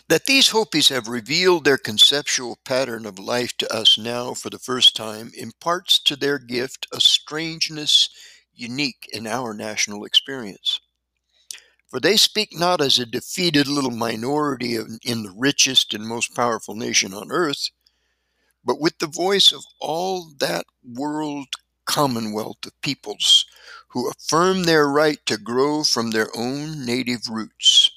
That 0.09 0.26
these 0.26 0.49
Hopis 0.49 0.90
have 0.90 1.09
revealed 1.09 1.64
their 1.64 1.78
conceptual 1.78 2.59
pattern 2.64 3.06
of 3.06 3.18
life 3.18 3.56
to 3.59 3.75
us 3.75 3.97
now 3.97 4.35
for 4.35 4.50
the 4.50 4.59
first 4.59 4.95
time 4.95 5.33
imparts 5.35 5.99
to 6.00 6.16
their 6.16 6.38
gift 6.38 6.87
a 6.92 7.00
strangeness 7.00 8.11
unique 8.54 9.09
in 9.12 9.26
our 9.26 9.54
national 9.54 10.04
experience. 10.04 10.80
For 11.88 12.00
they 12.00 12.16
speak 12.16 12.50
not 12.52 12.80
as 12.83 12.99
a 12.99 13.06
defeated 13.06 13.66
little 13.68 13.90
minority 13.90 14.76
in 14.76 15.23
the 15.23 15.35
richest 15.35 15.95
and 15.95 16.06
most 16.06 16.35
powerful 16.35 16.75
nation 16.75 17.14
on 17.14 17.33
earth, 17.33 17.71
but 18.64 18.80
with 18.80 18.99
the 18.99 19.06
voice 19.06 19.52
of 19.52 19.64
all 19.80 20.33
that 20.38 20.66
world 20.85 21.47
commonwealth 21.87 22.66
of 22.66 22.78
peoples 22.83 23.46
who 23.97 24.11
affirm 24.11 24.65
their 24.65 24.87
right 24.87 25.25
to 25.25 25.38
grow 25.38 25.83
from 25.83 26.11
their 26.11 26.29
own 26.37 26.85
native 26.85 27.31
roots. 27.31 27.91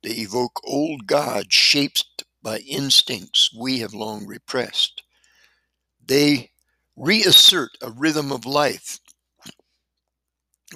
They 0.00 0.10
evoke 0.10 0.60
old 0.62 1.08
gods 1.08 1.52
shaped 1.52 2.22
by 2.40 2.58
instincts 2.58 3.52
we 3.52 3.80
have 3.80 3.92
long 3.92 4.28
repressed. 4.28 5.02
They 6.00 6.52
reassert 6.94 7.70
a 7.82 7.90
rhythm 7.90 8.30
of 8.30 8.46
life 8.46 9.00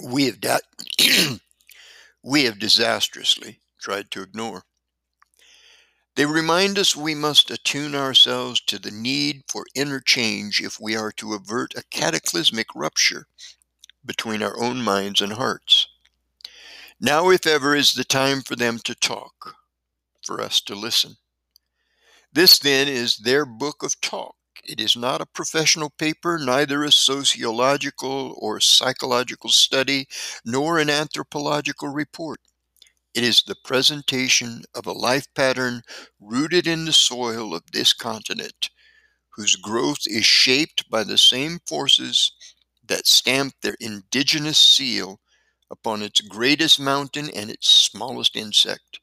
we 0.02 0.24
have, 0.24 0.40
da- 0.40 0.59
we 2.24 2.42
have 2.42 2.59
disastrously 2.59 3.61
tried 3.81 4.11
to 4.11 4.22
ignore. 4.22 4.64
They 6.16 6.26
remind 6.26 6.81
us 6.81 6.96
we 6.96 7.14
must 7.14 7.52
attune 7.52 7.94
ourselves 7.94 8.61
to 8.62 8.81
the 8.81 8.90
need 8.90 9.44
for 9.46 9.66
interchange 9.76 10.61
if 10.61 10.81
we 10.81 10.96
are 10.96 11.12
to 11.12 11.35
avert 11.35 11.74
a 11.76 11.85
cataclysmic 11.92 12.66
rupture 12.74 13.28
between 14.04 14.42
our 14.42 14.58
own 14.60 14.82
minds 14.82 15.20
and 15.20 15.34
hearts. 15.34 15.88
Now, 17.00 17.30
if 17.30 17.46
ever, 17.46 17.74
is 17.74 17.92
the 17.92 18.04
time 18.04 18.42
for 18.42 18.56
them 18.56 18.78
to 18.84 18.94
talk, 18.94 19.56
for 20.24 20.40
us 20.40 20.60
to 20.62 20.74
listen. 20.74 21.16
This, 22.32 22.58
then, 22.58 22.88
is 22.88 23.16
their 23.16 23.44
book 23.44 23.82
of 23.82 24.00
talk. 24.00 24.36
It 24.64 24.80
is 24.80 24.96
not 24.96 25.20
a 25.20 25.26
professional 25.26 25.90
paper, 25.90 26.38
neither 26.38 26.84
a 26.84 26.92
sociological 26.92 28.36
or 28.38 28.60
psychological 28.60 29.50
study, 29.50 30.06
nor 30.44 30.78
an 30.78 30.88
anthropological 30.88 31.88
report. 31.88 32.38
It 33.14 33.24
is 33.24 33.42
the 33.42 33.56
presentation 33.64 34.62
of 34.74 34.86
a 34.86 34.92
life 34.92 35.26
pattern 35.34 35.82
rooted 36.20 36.66
in 36.66 36.84
the 36.84 36.92
soil 36.92 37.54
of 37.54 37.72
this 37.72 37.92
continent, 37.92 38.70
whose 39.30 39.56
growth 39.56 40.06
is 40.06 40.24
shaped 40.24 40.88
by 40.88 41.04
the 41.04 41.18
same 41.18 41.58
forces 41.66 42.32
that 42.87 43.07
stamp 43.07 43.55
their 43.62 43.77
indigenous 43.81 44.59
seal 44.59 45.21
upon 45.71 46.03
its 46.03 46.21
greatest 46.21 46.79
mountain 46.79 47.31
and 47.31 47.51
its 47.51 47.68
smallest 47.68 48.37
insect, 48.37 49.01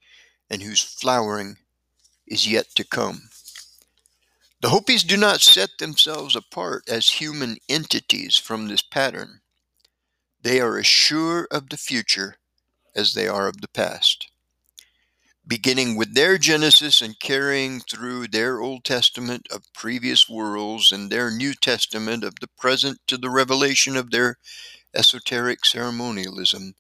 and 0.50 0.62
whose 0.62 0.82
flowering 0.82 1.58
is 2.28 2.48
yet 2.48 2.68
to 2.76 2.84
come. 2.84 3.30
The 4.62 4.70
Hopis 4.70 5.04
do 5.04 5.16
not 5.18 5.42
set 5.42 5.78
themselves 5.80 6.36
apart 6.36 6.84
as 6.88 7.08
human 7.10 7.58
entities 7.70 8.36
from 8.36 8.68
this 8.68 8.82
pattern. 8.82 9.42
They 10.42 10.60
are 10.60 10.78
as 10.78 10.88
sure 10.88 11.48
of 11.50 11.70
the 11.70 11.78
future 11.78 12.36
as 12.96 13.14
they 13.14 13.28
are 13.28 13.48
of 13.48 13.62
the 13.62 13.68
past. 13.68 14.29
Beginning 15.50 15.96
with 15.96 16.14
their 16.14 16.38
Genesis 16.38 17.02
and 17.02 17.20
carrying 17.20 17.80
through 17.80 18.28
their 18.28 18.62
Old 18.62 18.84
Testament 18.84 19.48
of 19.50 19.74
previous 19.74 20.30
worlds 20.30 20.92
and 20.92 21.10
their 21.10 21.32
New 21.32 21.56
Testament 21.56 22.24
of 22.24 22.36
the 22.40 22.50
present 22.56 23.00
to 23.08 23.18
the 23.18 23.32
revelation 23.32 23.98
of 23.98 24.12
their 24.12 24.38
esoteric 24.94 25.66
ceremonialism, 25.66 26.76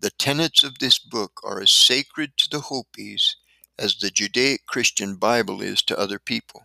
the 0.00 0.08
tenets 0.08 0.64
of 0.64 0.78
this 0.78 0.98
book 0.98 1.42
are 1.44 1.60
as 1.60 1.70
sacred 1.70 2.38
to 2.38 2.48
the 2.48 2.60
Hopis 2.60 3.36
as 3.78 3.96
the 3.96 4.10
Judaic 4.10 4.64
Christian 4.64 5.16
Bible 5.16 5.60
is 5.60 5.82
to 5.82 5.98
other 5.98 6.18
people. 6.18 6.62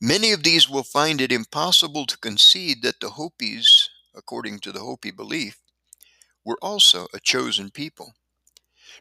Many 0.00 0.32
of 0.32 0.42
these 0.42 0.70
will 0.70 0.84
find 0.84 1.20
it 1.20 1.32
impossible 1.32 2.06
to 2.06 2.16
concede 2.16 2.80
that 2.80 3.00
the 3.00 3.10
Hopis, 3.10 3.90
according 4.14 4.60
to 4.60 4.72
the 4.72 4.80
Hopi 4.80 5.10
belief, 5.10 5.58
were 6.46 6.58
also 6.62 7.08
a 7.12 7.20
chosen 7.20 7.70
people. 7.70 8.14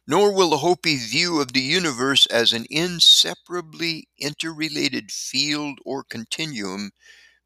Nor 0.08 0.34
will 0.34 0.49
the 0.49 0.58
Hopi 0.58 0.97
view 0.97 1.39
of 1.39 1.53
the 1.53 1.62
universe 1.62 2.25
as 2.27 2.53
an 2.53 2.65
inseparably 2.69 4.08
interrelated 4.17 5.12
field 5.12 5.79
or 5.86 6.03
continuum 6.03 6.91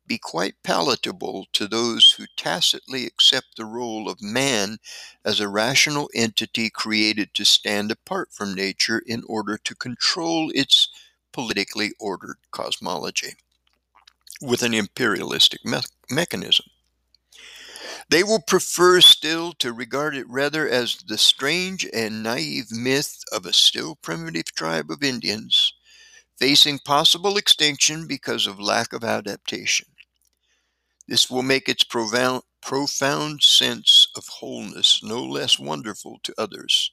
be 0.07 0.17
quite 0.17 0.63
palatable 0.63 1.47
to 1.51 1.67
those 1.67 2.11
who 2.11 2.25
tacitly 2.37 3.05
accept 3.05 3.57
the 3.57 3.65
role 3.65 4.09
of 4.09 4.21
man 4.21 4.77
as 5.25 5.39
a 5.39 5.49
rational 5.49 6.09
entity 6.15 6.69
created 6.69 7.33
to 7.33 7.43
stand 7.43 7.91
apart 7.91 8.29
from 8.31 8.55
nature 8.55 9.01
in 9.05 9.23
order 9.27 9.57
to 9.57 9.75
control 9.75 10.49
its 10.55 10.87
politically 11.33 11.91
ordered 11.99 12.37
cosmology 12.51 13.35
with 14.41 14.63
an 14.63 14.73
imperialistic 14.73 15.63
me- 15.65 15.81
mechanism. 16.09 16.65
They 18.09 18.23
will 18.23 18.41
prefer 18.41 19.01
still 19.01 19.53
to 19.53 19.73
regard 19.73 20.15
it 20.15 20.29
rather 20.29 20.67
as 20.67 20.97
the 21.07 21.17
strange 21.17 21.87
and 21.93 22.23
naive 22.23 22.71
myth 22.71 23.23
of 23.31 23.45
a 23.45 23.53
still 23.53 23.95
primitive 23.95 24.53
tribe 24.55 24.91
of 24.91 25.03
Indians 25.03 25.73
facing 26.39 26.79
possible 26.79 27.37
extinction 27.37 28.07
because 28.07 28.47
of 28.47 28.59
lack 28.59 28.93
of 28.93 29.03
adaptation. 29.03 29.87
This 31.07 31.29
will 31.29 31.43
make 31.43 31.69
its 31.69 31.83
profound, 31.83 32.43
profound 32.61 33.43
sense 33.43 34.07
of 34.15 34.27
wholeness 34.27 35.01
no 35.03 35.23
less 35.23 35.59
wonderful 35.59 36.19
to 36.23 36.33
others 36.37 36.91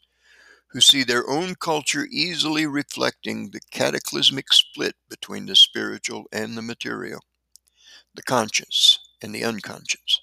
who 0.68 0.80
see 0.80 1.04
their 1.04 1.28
own 1.28 1.54
culture 1.54 2.06
easily 2.10 2.66
reflecting 2.66 3.50
the 3.50 3.60
cataclysmic 3.70 4.52
split 4.52 4.96
between 5.08 5.46
the 5.46 5.56
spiritual 5.56 6.24
and 6.32 6.56
the 6.56 6.62
material, 6.62 7.22
the 8.14 8.22
conscious 8.22 8.98
and 9.22 9.34
the 9.34 9.44
unconscious. 9.44 10.13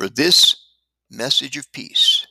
For 0.00 0.08
this 0.08 0.56
message 1.10 1.58
of 1.58 1.70
peace, 1.72 2.26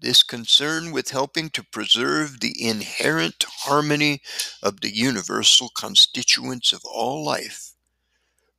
this 0.00 0.22
concern 0.22 0.92
with 0.92 1.10
helping 1.10 1.50
to 1.50 1.62
preserve 1.62 2.40
the 2.40 2.54
inherent 2.58 3.44
harmony 3.46 4.22
of 4.62 4.80
the 4.80 4.96
universal 4.96 5.68
constituents 5.68 6.72
of 6.72 6.80
all 6.86 7.22
life, 7.22 7.72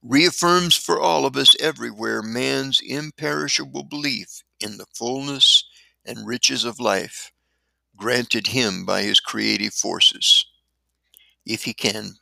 reaffirms 0.04 0.76
for 0.76 1.02
all 1.02 1.26
of 1.26 1.36
us 1.36 1.56
everywhere 1.60 2.22
man's 2.22 2.80
imperishable 2.80 3.82
belief 3.82 4.44
in 4.60 4.78
the 4.78 4.86
fullness 4.94 5.64
and 6.06 6.28
riches 6.28 6.64
of 6.64 6.80
life 6.80 7.32
granted 7.96 8.46
him 8.46 8.86
by 8.86 9.02
his 9.02 9.20
creative 9.20 9.74
forces, 9.74 10.46
if 11.44 11.64
he 11.64 11.74
can 11.74 12.18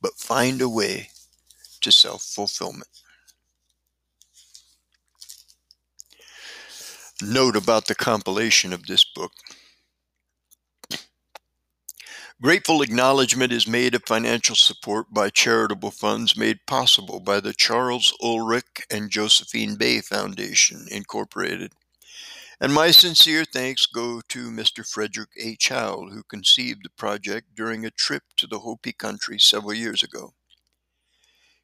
but 0.00 0.18
find 0.18 0.60
a 0.60 0.68
way 0.68 1.10
to 1.82 1.92
self 1.92 2.24
fulfillment. 2.24 2.88
Note 7.22 7.56
about 7.56 7.86
the 7.86 7.94
compilation 7.94 8.74
of 8.74 8.86
this 8.86 9.02
book. 9.02 9.32
Grateful 12.42 12.82
acknowledgement 12.82 13.50
is 13.50 13.66
made 13.66 13.94
of 13.94 14.02
financial 14.06 14.54
support 14.54 15.06
by 15.10 15.30
charitable 15.30 15.90
funds 15.90 16.36
made 16.36 16.58
possible 16.66 17.18
by 17.18 17.40
the 17.40 17.54
Charles 17.54 18.12
Ulrick 18.22 18.84
and 18.90 19.10
Josephine 19.10 19.76
Bay 19.76 20.02
Foundation, 20.02 20.86
Incorporated. 20.90 21.72
And 22.60 22.74
my 22.74 22.90
sincere 22.90 23.46
thanks 23.46 23.86
go 23.86 24.20
to 24.28 24.50
Mr. 24.50 24.86
Frederick 24.86 25.30
H. 25.40 25.70
Howell, 25.70 26.10
who 26.10 26.22
conceived 26.22 26.84
the 26.84 26.90
project 26.90 27.54
during 27.54 27.86
a 27.86 27.90
trip 27.90 28.24
to 28.36 28.46
the 28.46 28.58
Hopi 28.58 28.92
country 28.92 29.38
several 29.38 29.72
years 29.72 30.02
ago. 30.02 30.34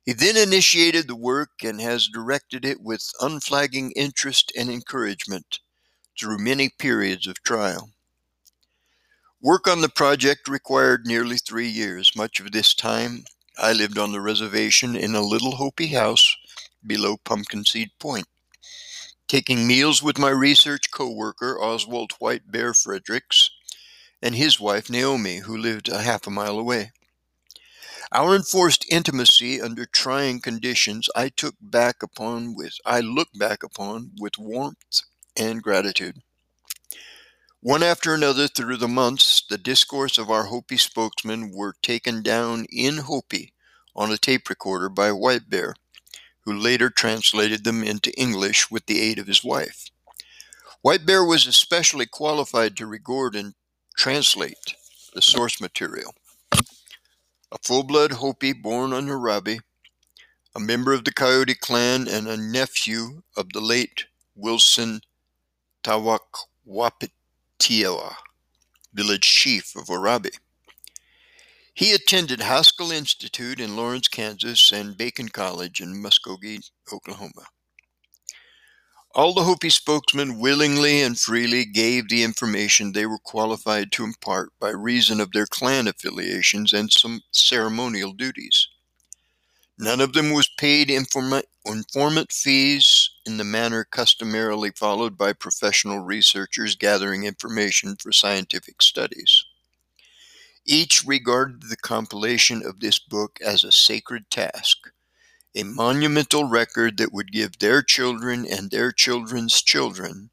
He 0.04 0.12
then 0.12 0.36
initiated 0.36 1.06
the 1.06 1.16
work 1.16 1.62
and 1.62 1.80
has 1.80 2.08
directed 2.08 2.64
it 2.64 2.80
with 2.80 3.12
unflagging 3.20 3.92
interest 3.92 4.52
and 4.58 4.68
encouragement 4.68 5.60
through 6.18 6.38
many 6.38 6.68
periods 6.68 7.26
of 7.26 7.42
trial. 7.44 7.90
Work 9.40 9.68
on 9.68 9.80
the 9.80 9.88
project 9.88 10.48
required 10.48 11.06
nearly 11.06 11.36
three 11.36 11.68
years. 11.68 12.16
Much 12.16 12.40
of 12.40 12.52
this 12.52 12.74
time, 12.74 13.24
I 13.58 13.72
lived 13.72 13.98
on 13.98 14.12
the 14.12 14.20
reservation 14.20 14.96
in 14.96 15.14
a 15.14 15.20
little 15.20 15.56
Hopi 15.56 15.88
house 15.88 16.36
below 16.86 17.16
Pumpkin 17.18 17.64
Seed 17.64 17.90
Point, 18.00 18.26
taking 19.28 19.66
meals 19.66 20.02
with 20.02 20.18
my 20.18 20.30
research 20.30 20.90
co 20.92 21.10
worker, 21.10 21.60
Oswald 21.60 22.12
White 22.20 22.50
Bear 22.50 22.74
Fredericks, 22.74 23.50
and 24.22 24.34
his 24.34 24.60
wife, 24.60 24.90
Naomi, 24.90 25.38
who 25.38 25.56
lived 25.56 25.88
a 25.88 26.02
half 26.02 26.26
a 26.26 26.30
mile 26.30 26.58
away. 26.58 26.92
Our 28.14 28.36
enforced 28.36 28.84
intimacy 28.90 29.58
under 29.58 29.86
trying 29.86 30.40
conditions 30.40 31.08
I 31.16 31.30
took 31.30 31.54
back 31.62 32.02
upon 32.02 32.54
with 32.54 32.74
I 32.84 33.00
look 33.00 33.28
back 33.34 33.62
upon 33.62 34.10
with 34.18 34.36
warmth 34.36 35.00
and 35.34 35.62
gratitude. 35.62 36.20
One 37.60 37.82
after 37.82 38.12
another 38.12 38.48
through 38.48 38.76
the 38.76 38.88
months, 38.88 39.42
the 39.48 39.56
discourse 39.56 40.18
of 40.18 40.28
our 40.28 40.44
Hopi 40.44 40.76
spokesmen 40.76 41.52
were 41.54 41.74
taken 41.80 42.22
down 42.22 42.66
in 42.68 42.98
Hopi 42.98 43.54
on 43.96 44.12
a 44.12 44.18
tape 44.18 44.50
recorder 44.50 44.90
by 44.90 45.10
White 45.10 45.48
Bear, 45.48 45.74
who 46.40 46.52
later 46.52 46.90
translated 46.90 47.64
them 47.64 47.82
into 47.82 48.12
English 48.20 48.70
with 48.70 48.84
the 48.84 49.00
aid 49.00 49.18
of 49.18 49.26
his 49.26 49.42
wife. 49.42 49.86
White 50.82 51.06
Bear 51.06 51.24
was 51.24 51.46
especially 51.46 52.04
qualified 52.04 52.76
to 52.76 52.86
record 52.86 53.34
and 53.34 53.54
translate 53.96 54.74
the 55.14 55.22
source 55.22 55.62
material. 55.62 56.14
A 57.52 57.58
full 57.62 57.82
blood 57.82 58.12
Hopi 58.12 58.54
born 58.54 58.94
on 58.94 59.08
Haurabi, 59.08 59.60
a 60.54 60.58
member 60.58 60.94
of 60.94 61.04
the 61.04 61.12
Coyote 61.12 61.54
clan, 61.54 62.08
and 62.08 62.26
a 62.26 62.34
nephew 62.34 63.24
of 63.36 63.52
the 63.52 63.60
late 63.60 64.06
Wilson 64.34 65.02
Tawakwapit 65.84 67.10
Tioa, 67.58 68.14
village 68.94 69.26
chief 69.26 69.76
of 69.76 69.88
Haurabi. 69.88 70.30
He 71.74 71.92
attended 71.92 72.40
Haskell 72.40 72.90
Institute 72.90 73.60
in 73.60 73.76
Lawrence, 73.76 74.08
Kansas, 74.08 74.72
and 74.72 74.96
Bacone 74.96 75.30
College 75.30 75.82
in 75.82 76.02
Muskogee, 76.02 76.70
Oklahoma. 76.90 77.48
All 79.14 79.34
the 79.34 79.44
Hopi 79.44 79.68
spokesmen 79.68 80.38
willingly 80.38 81.02
and 81.02 81.20
freely 81.20 81.66
gave 81.66 82.08
the 82.08 82.22
information 82.22 82.92
they 82.92 83.04
were 83.04 83.18
qualified 83.18 83.92
to 83.92 84.04
impart 84.04 84.52
by 84.58 84.70
reason 84.70 85.20
of 85.20 85.32
their 85.32 85.44
clan 85.44 85.86
affiliations 85.86 86.72
and 86.72 86.90
some 86.90 87.20
ceremonial 87.30 88.14
duties. 88.14 88.68
None 89.78 90.00
of 90.00 90.14
them 90.14 90.30
was 90.30 90.48
paid 90.48 90.90
informant, 90.90 91.44
informant 91.66 92.32
fees 92.32 93.10
in 93.26 93.36
the 93.36 93.44
manner 93.44 93.84
customarily 93.84 94.70
followed 94.70 95.18
by 95.18 95.34
professional 95.34 95.98
researchers 95.98 96.74
gathering 96.74 97.24
information 97.24 97.96
for 97.96 98.12
scientific 98.12 98.80
studies. 98.80 99.44
Each 100.64 101.04
regarded 101.04 101.64
the 101.68 101.76
compilation 101.76 102.62
of 102.64 102.80
this 102.80 102.98
book 102.98 103.38
as 103.44 103.64
a 103.64 103.72
sacred 103.72 104.30
task, 104.30 104.91
a 105.54 105.62
monumental 105.62 106.44
record 106.44 106.96
that 106.96 107.12
would 107.12 107.30
give 107.32 107.58
their 107.58 107.82
children 107.82 108.46
and 108.46 108.70
their 108.70 108.90
children's 108.90 109.60
children 109.60 110.30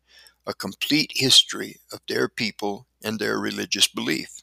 a 0.48 0.54
complete 0.54 1.12
history 1.14 1.78
of 1.92 2.00
their 2.08 2.28
people 2.28 2.88
and 3.04 3.20
their 3.20 3.38
religious 3.38 3.88
belief. 3.88 4.42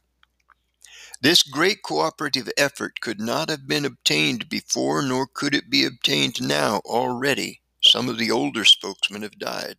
This 1.22 1.42
great 1.42 1.82
cooperative 1.82 2.50
effort 2.58 3.00
could 3.00 3.20
not 3.20 3.48
have 3.48 3.66
been 3.66 3.86
obtained 3.86 4.48
before, 4.48 5.02
nor 5.02 5.26
could 5.26 5.54
it 5.54 5.70
be 5.70 5.84
obtained 5.84 6.46
now 6.46 6.80
already. 6.84 7.62
Some 7.82 8.08
of 8.08 8.18
the 8.18 8.30
older 8.30 8.64
spokesmen 8.64 9.22
have 9.22 9.38
died. 9.38 9.76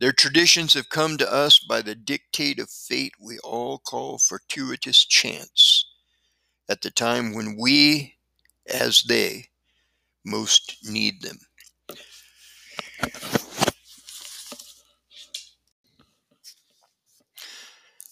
Their 0.00 0.12
traditions 0.12 0.74
have 0.74 0.88
come 0.88 1.16
to 1.18 1.32
us 1.32 1.60
by 1.60 1.82
the 1.82 1.94
dictate 1.94 2.58
of 2.58 2.68
fate 2.68 3.14
we 3.20 3.38
all 3.38 3.78
call 3.78 4.18
fortuitous 4.18 5.04
chance, 5.04 5.86
at 6.68 6.82
the 6.82 6.90
time 6.90 7.32
when 7.32 7.56
we, 7.56 8.16
as 8.66 9.02
they, 9.04 9.50
most 10.24 10.76
need 10.82 11.22
them. 11.22 11.38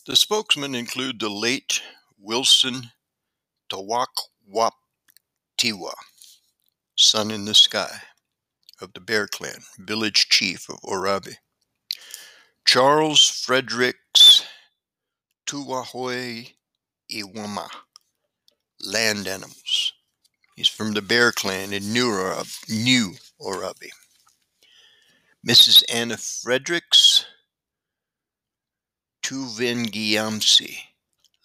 The 0.05 0.16
spokesmen 0.16 0.75
include 0.75 1.20
the 1.20 1.29
late 1.29 1.81
Wilson 2.18 2.90
Tawakwaptiwa, 3.70 4.72
Sun 6.96 7.31
in 7.31 7.44
the 7.44 7.55
Sky, 7.55 8.03
of 8.81 8.92
the 8.94 9.01
Bear 9.01 9.29
Clan, 9.29 9.61
village 9.79 10.29
chief 10.29 10.68
of 10.68 10.81
Haurabi. 10.83 11.37
Charles 12.64 13.29
Fredericks 13.29 14.44
Tuahoi 15.46 16.53
Iwama, 17.11 17.68
land 18.81 19.29
animals. 19.29 19.92
He's 20.54 20.68
from 20.68 20.92
the 20.92 21.02
Bear 21.02 21.32
Clan 21.32 21.72
in 21.72 21.92
New 21.92 22.10
Haurabi. 22.10 22.50
New 22.68 23.14
Haurabi. 23.40 23.90
Mrs. 25.46 25.82
Anna 25.88 26.16
Fredericks 26.16 27.24
Tuvengiamsi, 29.22 30.76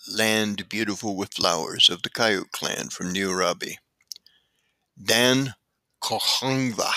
land 0.07 0.67
beautiful 0.67 1.15
with 1.15 1.33
flowers 1.33 1.89
of 1.89 2.03
the 2.03 2.09
Coyote 2.09 2.49
clan 2.51 2.89
from 2.89 3.11
New 3.11 3.29
Haurabi. 3.29 3.77
Dan 5.01 5.55
Kohangva, 6.03 6.91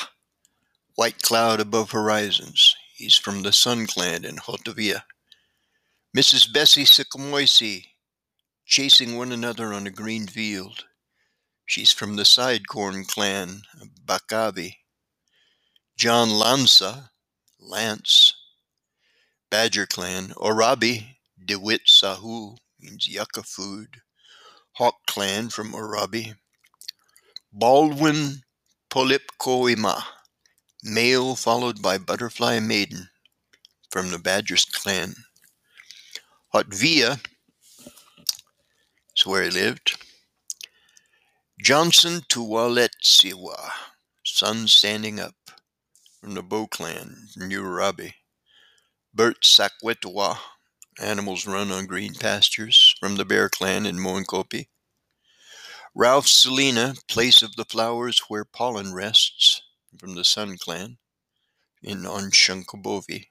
white 0.96 1.22
cloud 1.22 1.60
above 1.60 1.92
horizons. 1.92 2.74
He's 2.94 3.16
from 3.16 3.42
the 3.42 3.52
Sun 3.52 3.86
clan 3.86 4.24
in 4.24 4.36
Hotavia. 4.36 5.04
Mrs. 6.16 6.52
Bessie 6.52 6.84
Sikamoisi, 6.84 7.86
chasing 8.66 9.16
one 9.16 9.32
another 9.32 9.72
on 9.72 9.86
a 9.86 9.90
green 9.90 10.26
field. 10.26 10.86
She's 11.70 11.92
from 11.92 12.16
the 12.16 12.24
Sidecorn 12.24 13.06
clan 13.06 13.62
of 13.80 13.90
Bakavi. 14.04 14.78
John 15.96 16.28
Lanza, 16.28 17.12
Lance, 17.60 18.34
Badger 19.50 19.86
clan, 19.86 20.30
Oraibi, 20.30 21.18
DeWitt 21.44 21.82
Sahu, 21.86 22.56
means 22.80 23.06
yucca 23.06 23.44
food. 23.44 23.98
Hawk 24.72 24.96
clan 25.06 25.48
from 25.48 25.70
Oraibi. 25.72 26.34
Baldwin 27.52 28.42
Polipkoima, 28.90 30.02
male 30.82 31.36
followed 31.36 31.80
by 31.80 31.98
Butterfly 31.98 32.58
Maiden 32.58 33.10
from 33.92 34.10
the 34.10 34.18
Badgers 34.18 34.64
clan. 34.64 35.14
Hotvia 36.52 37.24
is 39.16 39.24
where 39.24 39.44
he 39.44 39.50
lived. 39.50 39.96
Johnson 41.62 42.22
Tuwaletsiwa, 42.22 43.70
sun 44.24 44.66
standing 44.66 45.20
up 45.20 45.34
from 46.18 46.32
the 46.32 46.42
Bow 46.42 46.66
clan, 46.66 47.28
New 47.36 47.62
Haurabi. 47.62 48.14
Bert 49.12 49.42
Sakwetwa, 49.42 50.38
animals 50.98 51.46
run 51.46 51.70
on 51.70 51.84
green 51.84 52.14
pastures 52.14 52.94
from 52.98 53.16
the 53.16 53.26
Bear 53.26 53.50
Clan 53.50 53.84
in 53.84 53.96
Moenkopi. 53.96 54.68
Ralph 55.94 56.26
Selina, 56.26 56.94
place 57.08 57.42
of 57.42 57.54
the 57.56 57.66
flowers 57.66 58.20
where 58.28 58.46
pollen 58.46 58.94
rests 58.94 59.60
from 59.98 60.14
the 60.14 60.24
Sun 60.24 60.56
Clan 60.56 60.96
in 61.82 62.04
Onshankobovi. 62.04 63.26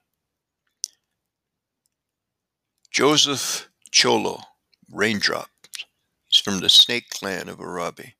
Joseph 2.92 3.68
Cholo, 3.90 4.40
raindrop. 4.88 5.50
He's 6.30 6.40
from 6.40 6.60
the 6.60 6.68
Snake 6.68 7.10
Clan 7.10 7.48
of 7.48 7.58
Haurabi. 7.58 8.14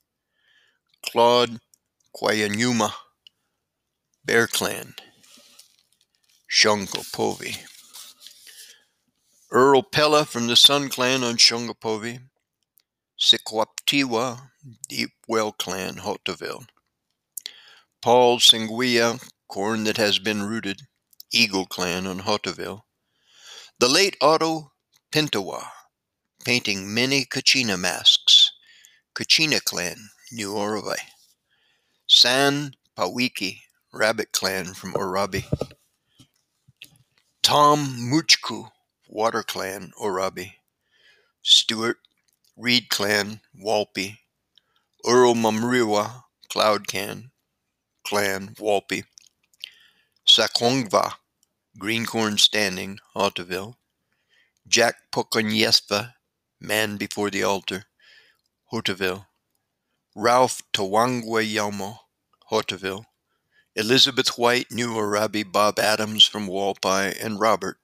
Claude 1.07 1.61
Quayanyuma, 2.17 2.93
Bear 4.25 4.49
Clan 4.49 4.95
Shungopovi. 6.51 7.59
Earl 9.53 9.85
Pella 9.85 10.25
from 10.25 10.49
the 10.49 10.57
Sun 10.57 10.89
Clan 10.89 11.23
on 11.23 11.37
Shungopovi. 11.37 12.19
Sikwaptiwa, 13.17 14.51
Deep 14.89 15.11
Well 15.29 15.53
Clan, 15.53 15.99
Hoteville. 15.99 16.67
Paul 18.03 18.41
Singuia, 18.41 19.25
Corn 19.49 19.85
That 19.85 19.99
Has 19.99 20.19
Been 20.19 20.43
Rooted, 20.43 20.83
Eagle 21.33 21.67
Clan 21.67 22.09
on 22.09 22.21
Hoteville. 22.21 22.81
The 23.79 23.89
late 23.89 24.17
Otto 24.21 24.73
Pintawa, 25.13 25.65
painting 26.45 26.93
many 26.93 27.25
Kachina 27.25 27.79
masks, 27.79 28.53
Kachina 29.15 29.63
Clan, 29.63 30.11
New 30.33 30.53
Orovai. 30.53 30.99
San 32.07 32.73
Pawiki, 32.97 33.61
Rabbit 33.93 34.33
Clan 34.33 34.75
from 34.75 34.95
Oraibi. 34.95 35.45
Tom 37.43 38.11
Muchku, 38.11 38.71
Water 39.09 39.43
Clan, 39.43 39.93
Oraibi. 40.01 40.53
Stuart, 41.43 41.99
Reed 42.57 42.89
Clan, 42.89 43.41
Walpi. 43.61 44.19
Uro 45.05 45.35
Mamriwa, 45.35 46.25
Cloud 46.49 46.87
Can, 46.87 47.31
Clan, 48.05 48.55
Walpi. 48.59 49.05
Sakongva, 50.27 51.15
Greencorn 51.79 52.39
Standing, 52.39 52.99
Hauteville. 53.17 53.75
Jack 54.69 54.97
Pokonyespa, 55.13 56.13
Man 56.61 56.97
Before 56.99 57.31
the 57.31 57.43
Altar, 57.43 57.85
Hauteville. 58.71 59.27
Ralph 60.15 60.61
Tawangwayamo, 60.75 61.99
Hauteville. 62.51 63.05
Elizabeth 63.75 64.37
White, 64.37 64.71
New 64.71 64.95
Oraibi, 64.95 65.51
Bob 65.51 65.79
Adams 65.79 66.25
from 66.27 66.47
Walpi, 66.47 67.17
and 67.25 67.41
Robert 67.41 67.79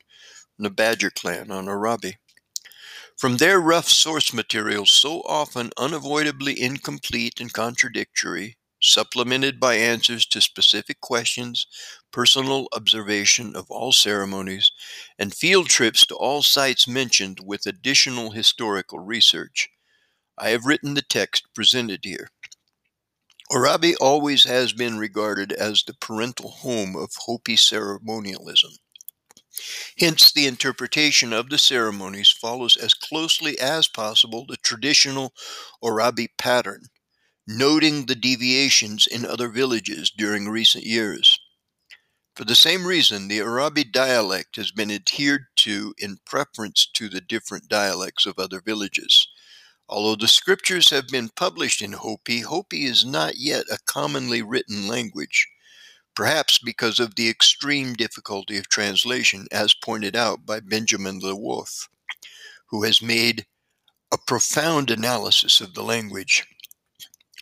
the 0.58 0.70
Badger 0.70 1.10
clan 1.10 1.50
on 1.50 1.66
Oraibi. 1.66 2.16
From 3.16 3.36
their 3.36 3.60
rough 3.60 3.88
source 3.88 4.32
material, 4.32 4.86
so 4.86 5.22
often 5.22 5.70
unavoidably 5.76 6.60
incomplete 6.60 7.40
and 7.40 7.52
contradictory, 7.52 8.56
supplemented 8.80 9.58
by 9.58 9.74
answers 9.74 10.26
to 10.26 10.40
specific 10.40 11.00
questions, 11.00 11.66
personal 12.16 12.66
observation 12.72 13.54
of 13.54 13.70
all 13.70 13.92
ceremonies, 13.92 14.72
and 15.18 15.34
field 15.34 15.68
trips 15.68 16.06
to 16.06 16.14
all 16.14 16.42
sites 16.42 16.88
mentioned 16.88 17.38
with 17.44 17.66
additional 17.66 18.30
historical 18.30 18.98
research. 18.98 19.68
I 20.38 20.48
have 20.48 20.64
written 20.64 20.94
the 20.94 21.02
text 21.02 21.44
presented 21.54 22.00
here. 22.04 22.30
Oraibi 23.52 23.96
always 24.00 24.44
has 24.44 24.72
been 24.72 24.96
regarded 24.96 25.52
as 25.52 25.82
the 25.82 25.92
parental 25.92 26.52
home 26.52 26.96
of 26.96 27.10
Hopi 27.26 27.54
ceremonialism. 27.54 28.70
Hence, 29.98 30.32
the 30.32 30.46
interpretation 30.46 31.34
of 31.34 31.50
the 31.50 31.58
ceremonies 31.58 32.30
follows 32.30 32.78
as 32.78 32.94
closely 32.94 33.58
as 33.58 33.88
possible 33.88 34.46
the 34.46 34.56
traditional 34.56 35.34
Oraibi 35.84 36.28
pattern, 36.38 36.86
noting 37.46 38.06
the 38.06 38.14
deviations 38.14 39.06
in 39.06 39.26
other 39.26 39.50
villages 39.50 40.10
during 40.10 40.48
recent 40.48 40.84
years. 40.84 41.35
For 42.36 42.44
the 42.44 42.54
same 42.54 42.86
reason, 42.86 43.28
the 43.28 43.40
Oraibi 43.40 43.90
dialect 43.90 44.56
has 44.56 44.70
been 44.70 44.90
adhered 44.90 45.46
to 45.56 45.94
in 45.98 46.18
preference 46.24 46.86
to 46.94 47.08
the 47.08 47.20
different 47.20 47.68
dialects 47.68 48.26
of 48.26 48.38
other 48.38 48.60
villages. 48.60 49.26
Although 49.88 50.16
the 50.16 50.28
scriptures 50.28 50.90
have 50.90 51.08
been 51.08 51.30
published 51.30 51.80
in 51.80 51.92
Hopi, 51.92 52.40
Hopi 52.40 52.84
is 52.84 53.04
not 53.04 53.38
yet 53.38 53.64
a 53.70 53.78
commonly 53.86 54.42
written 54.42 54.86
language 54.86 55.48
perhaps 56.16 56.58
because 56.58 56.98
of 56.98 57.14
the 57.14 57.28
extreme 57.28 57.92
difficulty 57.92 58.56
of 58.56 58.68
translation, 58.68 59.46
as 59.52 59.74
pointed 59.74 60.16
out 60.16 60.46
by 60.46 60.58
Benjamin 60.58 61.20
Lee 61.20 61.32
Whorf, 61.32 61.88
who 62.68 62.82
has 62.82 63.02
made 63.02 63.46
a 64.10 64.18
profound 64.26 64.90
analysis 64.90 65.60
of 65.60 65.74
the 65.74 65.82
language. 65.82 66.46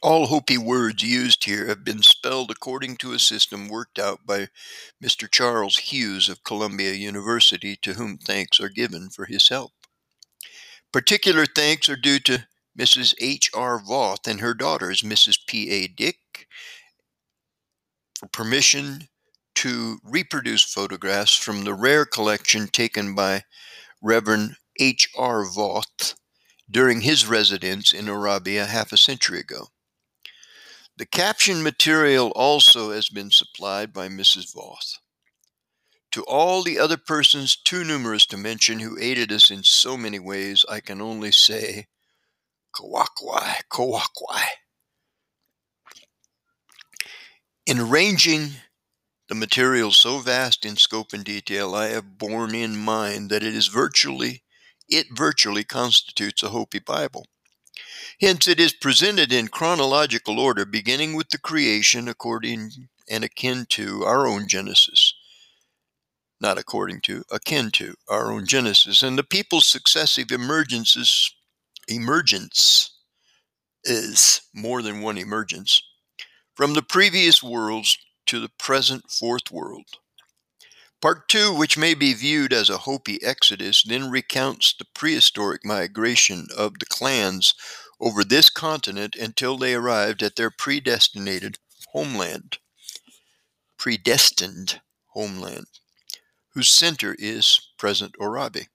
All 0.05 0.27
Hopi 0.27 0.59
words 0.59 1.03
used 1.03 1.45
here 1.45 1.67
have 1.67 1.83
been 1.83 2.03
spelled 2.03 2.51
according 2.51 2.99
to 2.99 3.15
a 3.15 3.19
system 3.19 3.69
worked 3.69 3.99
out 3.99 4.27
by 4.27 4.49
Mr. 5.03 5.31
Charles 5.31 5.79
Hughes 5.79 6.29
of 6.29 6.45
Columbia 6.45 6.93
University, 6.93 7.75
to 7.77 7.95
whom 7.95 8.19
thanks 8.19 8.61
are 8.61 8.69
given 8.69 9.09
for 9.09 9.25
his 9.25 9.49
help. 9.49 9.73
Particular 10.93 11.47
thanks 11.47 11.89
are 11.89 11.97
due 11.97 12.19
to 12.19 12.47
Mrs. 12.79 13.15
H. 13.19 13.51
R. 13.55 13.81
Voth 13.81 14.29
and 14.29 14.43
her 14.43 14.53
daughters, 14.53 15.01
Mrs. 15.01 15.39
P. 15.47 15.71
A. 15.71 15.87
Dick 15.87 16.49
for 18.19 18.27
permission 18.27 19.09
to 19.55 20.01
reproduce 20.05 20.71
photographs 20.71 21.35
from 21.35 21.65
the 21.65 21.73
rare 21.73 22.05
collection 22.05 22.69
taken 22.69 23.15
by 23.15 23.45
Reverend 24.03 24.57
H. 24.79 25.09
R. 25.17 25.47
Voth 25.47 26.15
during 26.71 27.01
his 27.01 27.27
residence 27.27 27.95
in 27.95 28.07
Arabia 28.07 28.67
half 28.67 28.93
a 28.93 28.99
century 28.99 29.41
ago. 29.41 29.69
The 30.97 31.07
caption 31.07 31.63
material 31.63 32.29
also 32.37 32.93
has 32.93 33.09
been 33.09 33.31
supplied 33.31 33.93
by 33.93 34.09
Mrs. 34.09 34.55
Voth. 34.55 34.99
To 36.13 36.23
all 36.25 36.63
the 36.63 36.79
other 36.79 36.97
persons 36.97 37.57
too 37.57 37.83
numerous 37.83 38.25
to 38.27 38.37
mention 38.37 38.79
who 38.79 38.97
aided 39.01 39.33
us 39.33 39.51
in 39.51 39.65
so 39.65 39.97
many 39.97 40.21
ways, 40.21 40.65
I 40.69 40.79
can 40.79 41.01
only 41.01 41.33
say, 41.33 41.89
Kawakwai, 42.77 43.63
Kawakwai. 43.69 44.45
In 47.67 47.81
arranging 47.81 48.51
the 49.29 49.35
material 49.35 49.91
so 49.91 50.19
vast 50.19 50.65
in 50.65 50.77
scope 50.77 51.13
and 51.13 51.25
detail, 51.25 51.75
I 51.75 51.87
have 51.89 52.19
borne 52.19 52.55
in 52.55 52.77
mind 52.77 53.31
that 53.31 53.43
it 53.43 53.55
is 53.55 53.67
virtually 53.67 54.45
it 54.89 55.07
virtually 55.11 55.65
constitutes 55.65 56.43
a 56.43 56.51
Hopi 56.51 56.79
Bible. 56.79 57.27
Hence, 58.21 58.47
it 58.47 58.61
is 58.61 58.73
presented 58.73 59.33
in 59.33 59.49
chronological 59.49 60.39
order, 60.39 60.65
beginning 60.65 61.15
with 61.15 61.31
the 61.31 61.39
creation 61.39 62.09
according 62.09 62.89
and 63.09 63.25
akin 63.25 63.67
to 63.71 64.05
our 64.05 64.27
own 64.27 64.49
Genesis. 64.49 65.15
Not 66.41 66.59
according 66.59 67.01
to, 67.03 67.25
akin 67.31 67.71
to 67.73 67.95
our 68.09 68.31
own 68.31 68.47
Genesis, 68.47 69.03
and 69.03 69.19
the 69.19 69.25
people's 69.25 69.67
successive 69.67 70.29
emergences, 70.29 71.31
emergence 71.89 72.99
is 73.85 74.43
more 74.55 74.83
than 74.83 75.03
one 75.03 75.19
emergence 75.19 75.83
from 76.55 76.75
the 76.75 76.83
previous 76.83 77.43
worlds 77.43 77.99
to 78.27 78.41
the 78.41 78.51
present 78.59 79.11
fourth 79.11 79.51
world. 79.51 79.87
Part 81.05 81.29
two, 81.29 81.53
which 81.53 81.77
may 81.77 81.93
be 81.93 82.15
viewed 82.15 82.55
as 82.55 82.71
a 82.71 82.79
Hopi 82.79 83.23
exodus, 83.23 83.83
then 83.83 84.11
recounts 84.11 84.73
the 84.73 84.87
prehistoric 84.95 85.63
migration 85.63 86.47
of 86.57 86.79
the 86.79 86.87
clans 86.87 87.53
over 88.01 88.25
this 88.25 88.49
continent 88.49 89.15
until 89.15 89.59
they 89.59 89.75
arrived 89.75 90.23
at 90.23 90.37
their 90.37 90.51
predestinated 90.51 91.59
homeland. 91.93 92.57
Predestined 93.77 94.81
homeland, 95.09 95.67
whose 96.55 96.71
center 96.71 97.15
is 97.19 97.61
present 97.77 98.15
Oraibi. 98.19 98.69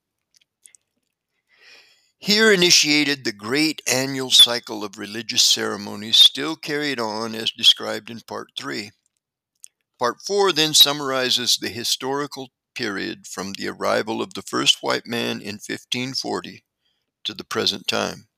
Here 2.20 2.54
initiated 2.54 3.24
the 3.24 3.32
great 3.32 3.82
annual 3.88 4.30
cycle 4.30 4.84
of 4.84 5.00
religious 5.00 5.42
ceremonies 5.42 6.18
still 6.18 6.56
carried 6.56 7.00
on 7.00 7.34
as 7.34 7.50
described 7.50 8.12
in 8.12 8.20
Part 8.22 8.50
3. 8.56 8.92
Part 10.00 10.22
4 10.26 10.54
then 10.54 10.74
summarizes 10.74 11.58
the 11.58 11.68
historical 11.68 12.52
period 12.74 13.28
from 13.28 13.52
the 13.54 13.68
arrival 13.68 14.22
of 14.22 14.34
the 14.34 14.42
first 14.42 14.82
white 14.82 15.06
man 15.06 15.42
in 15.42 15.56
1540 15.56 16.64
to 17.26 17.34
the 17.34 17.44
present 17.44 17.86
time. 17.86 18.30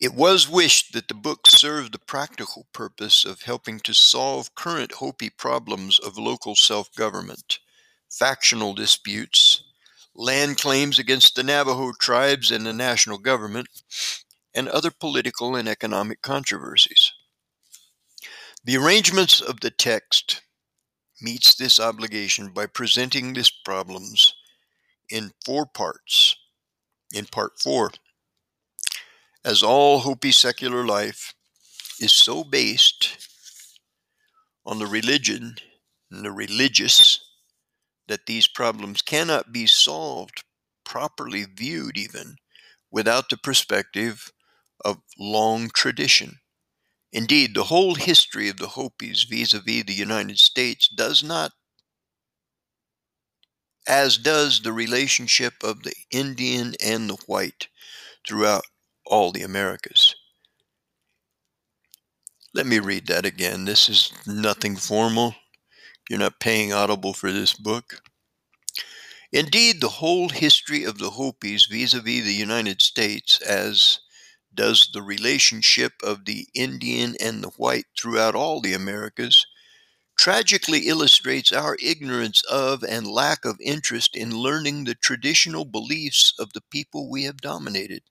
It 0.00 0.12
was 0.12 0.48
wished 0.48 0.92
that 0.92 1.06
the 1.06 1.14
book 1.14 1.46
served 1.46 1.92
the 1.92 2.00
practical 2.00 2.66
purpose 2.72 3.24
of 3.24 3.42
helping 3.42 3.78
to 3.80 3.94
solve 3.94 4.56
current 4.56 4.94
Hopi 4.94 5.30
problems 5.30 6.00
of 6.00 6.18
local 6.18 6.56
self 6.56 6.92
government, 6.94 7.60
factional 8.10 8.74
disputes, 8.74 9.62
land 10.12 10.58
claims 10.58 10.98
against 10.98 11.36
the 11.36 11.44
Navajo 11.44 11.92
tribes 11.92 12.50
and 12.50 12.66
the 12.66 12.72
national 12.72 13.18
government, 13.18 13.68
and 14.52 14.68
other 14.68 14.90
political 14.90 15.54
and 15.54 15.68
economic 15.68 16.20
controversies. 16.20 17.12
The 18.66 18.78
arrangements 18.78 19.42
of 19.42 19.60
the 19.60 19.70
text 19.70 20.40
meets 21.20 21.54
this 21.54 21.78
obligation 21.78 22.48
by 22.48 22.64
presenting 22.64 23.34
these 23.34 23.50
problems 23.50 24.34
in 25.10 25.32
four 25.44 25.66
parts. 25.66 26.34
In 27.12 27.26
part 27.26 27.60
four, 27.60 27.92
as 29.44 29.62
all 29.62 29.98
Hopi 29.98 30.32
secular 30.32 30.82
life 30.82 31.34
is 32.00 32.14
so 32.14 32.42
based 32.42 33.28
on 34.64 34.78
the 34.78 34.86
religion 34.86 35.56
and 36.10 36.24
the 36.24 36.32
religious 36.32 37.20
that 38.08 38.24
these 38.24 38.46
problems 38.46 39.02
cannot 39.02 39.52
be 39.52 39.66
solved, 39.66 40.42
properly 40.84 41.44
viewed 41.44 41.98
even, 41.98 42.36
without 42.90 43.28
the 43.28 43.36
perspective 43.36 44.32
of 44.82 45.02
long 45.18 45.68
tradition. 45.68 46.38
Indeed, 47.14 47.54
the 47.54 47.64
whole 47.64 47.94
history 47.94 48.48
of 48.48 48.56
the 48.56 48.66
Hopis 48.66 49.22
vis 49.22 49.54
a 49.54 49.60
vis 49.60 49.84
the 49.84 49.94
United 49.94 50.40
States 50.40 50.88
does 50.88 51.22
not 51.22 51.52
as 53.86 54.18
does 54.18 54.62
the 54.62 54.72
relationship 54.72 55.54
of 55.62 55.84
the 55.84 55.94
Indian 56.10 56.74
and 56.82 57.08
the 57.08 57.16
white 57.26 57.68
throughout 58.26 58.64
all 59.06 59.30
the 59.30 59.42
Americas. 59.42 60.16
Let 62.52 62.66
me 62.66 62.80
read 62.80 63.06
that 63.06 63.24
again. 63.24 63.64
This 63.64 63.88
is 63.88 64.12
nothing 64.26 64.74
formal. 64.74 65.36
You're 66.10 66.18
not 66.18 66.40
paying 66.40 66.72
Audible 66.72 67.12
for 67.12 67.30
this 67.30 67.54
book. 67.54 68.02
Indeed, 69.30 69.80
the 69.80 69.88
whole 69.88 70.30
history 70.30 70.82
of 70.82 70.98
the 70.98 71.10
Hopis 71.10 71.66
vis 71.66 71.94
a 71.94 72.00
vis 72.00 72.24
the 72.24 72.34
United 72.34 72.82
States, 72.82 73.40
as 73.40 74.00
does 74.54 74.90
the 74.92 75.02
relationship 75.02 75.92
of 76.02 76.24
the 76.24 76.48
Indian 76.54 77.16
and 77.20 77.42
the 77.42 77.48
white 77.50 77.86
throughout 77.98 78.34
all 78.34 78.60
the 78.60 78.72
Americas, 78.72 79.46
tragically 80.16 80.88
illustrates 80.88 81.52
our 81.52 81.76
ignorance 81.82 82.42
of 82.44 82.82
and 82.84 83.06
lack 83.06 83.44
of 83.44 83.60
interest 83.60 84.14
in 84.16 84.36
learning 84.36 84.84
the 84.84 84.94
traditional 84.94 85.64
beliefs 85.64 86.32
of 86.38 86.52
the 86.52 86.62
people 86.70 87.10
we 87.10 87.24
have 87.24 87.38
dominated. 87.38 88.02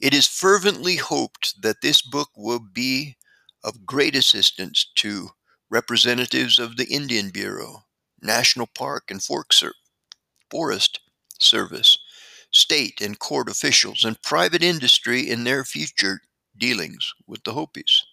It 0.00 0.14
is 0.14 0.28
fervently 0.28 0.96
hoped 0.96 1.60
that 1.62 1.80
this 1.82 2.00
book 2.02 2.30
will 2.36 2.60
be 2.60 3.16
of 3.64 3.84
great 3.84 4.14
assistance 4.14 4.90
to 4.96 5.30
representatives 5.68 6.58
of 6.58 6.76
the 6.76 6.86
Indian 6.86 7.30
Bureau, 7.30 7.84
National 8.22 8.68
Park 8.68 9.10
and 9.10 9.22
Forest 9.22 11.00
Service, 11.38 11.98
state 12.58 13.00
and 13.00 13.18
court 13.18 13.48
officials, 13.48 14.04
and 14.04 14.20
private 14.22 14.62
industry 14.62 15.30
in 15.30 15.44
their 15.44 15.64
future 15.64 16.20
dealings 16.56 17.14
with 17.26 17.44
the 17.44 17.52
Hopis. 17.52 18.04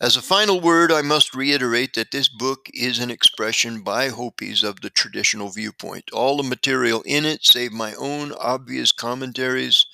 As 0.00 0.16
a 0.16 0.22
final 0.22 0.60
word, 0.60 0.90
I 0.90 1.00
must 1.00 1.32
reiterate 1.32 1.94
that 1.94 2.10
this 2.10 2.28
book 2.28 2.66
is 2.74 2.98
an 2.98 3.08
expression 3.10 3.82
by 3.82 4.08
Hopis 4.08 4.64
of 4.64 4.80
the 4.80 4.90
traditional 4.90 5.50
viewpoint. 5.50 6.10
All 6.12 6.36
the 6.36 6.42
material 6.42 7.02
in 7.02 7.24
it, 7.24 7.44
save 7.44 7.70
my 7.70 7.94
own 7.94 8.32
obvious 8.32 8.90
commentaries, 8.90 9.86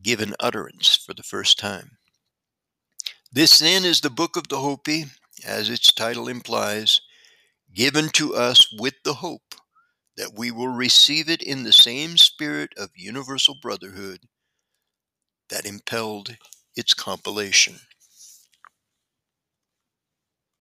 given 0.01 0.35
utterance 0.39 0.95
for 0.95 1.13
the 1.13 1.23
first 1.23 1.57
time. 1.57 1.97
This 3.31 3.59
then 3.59 3.85
is 3.85 4.01
the 4.01 4.09
Book 4.09 4.35
of 4.35 4.49
the 4.49 4.59
Hopi, 4.59 5.05
as 5.45 5.69
its 5.69 5.91
title 5.93 6.27
implies, 6.27 7.01
given 7.73 8.09
to 8.09 8.35
us 8.35 8.71
with 8.77 8.95
the 9.03 9.15
hope 9.15 9.55
that 10.17 10.33
we 10.35 10.51
will 10.51 10.67
receive 10.67 11.29
it 11.29 11.41
in 11.41 11.63
the 11.63 11.73
same 11.73 12.17
spirit 12.17 12.73
of 12.77 12.89
universal 12.95 13.55
brotherhood 13.61 14.19
that 15.49 15.65
impelled 15.65 16.35
its 16.75 16.93
compilation. 16.93 17.79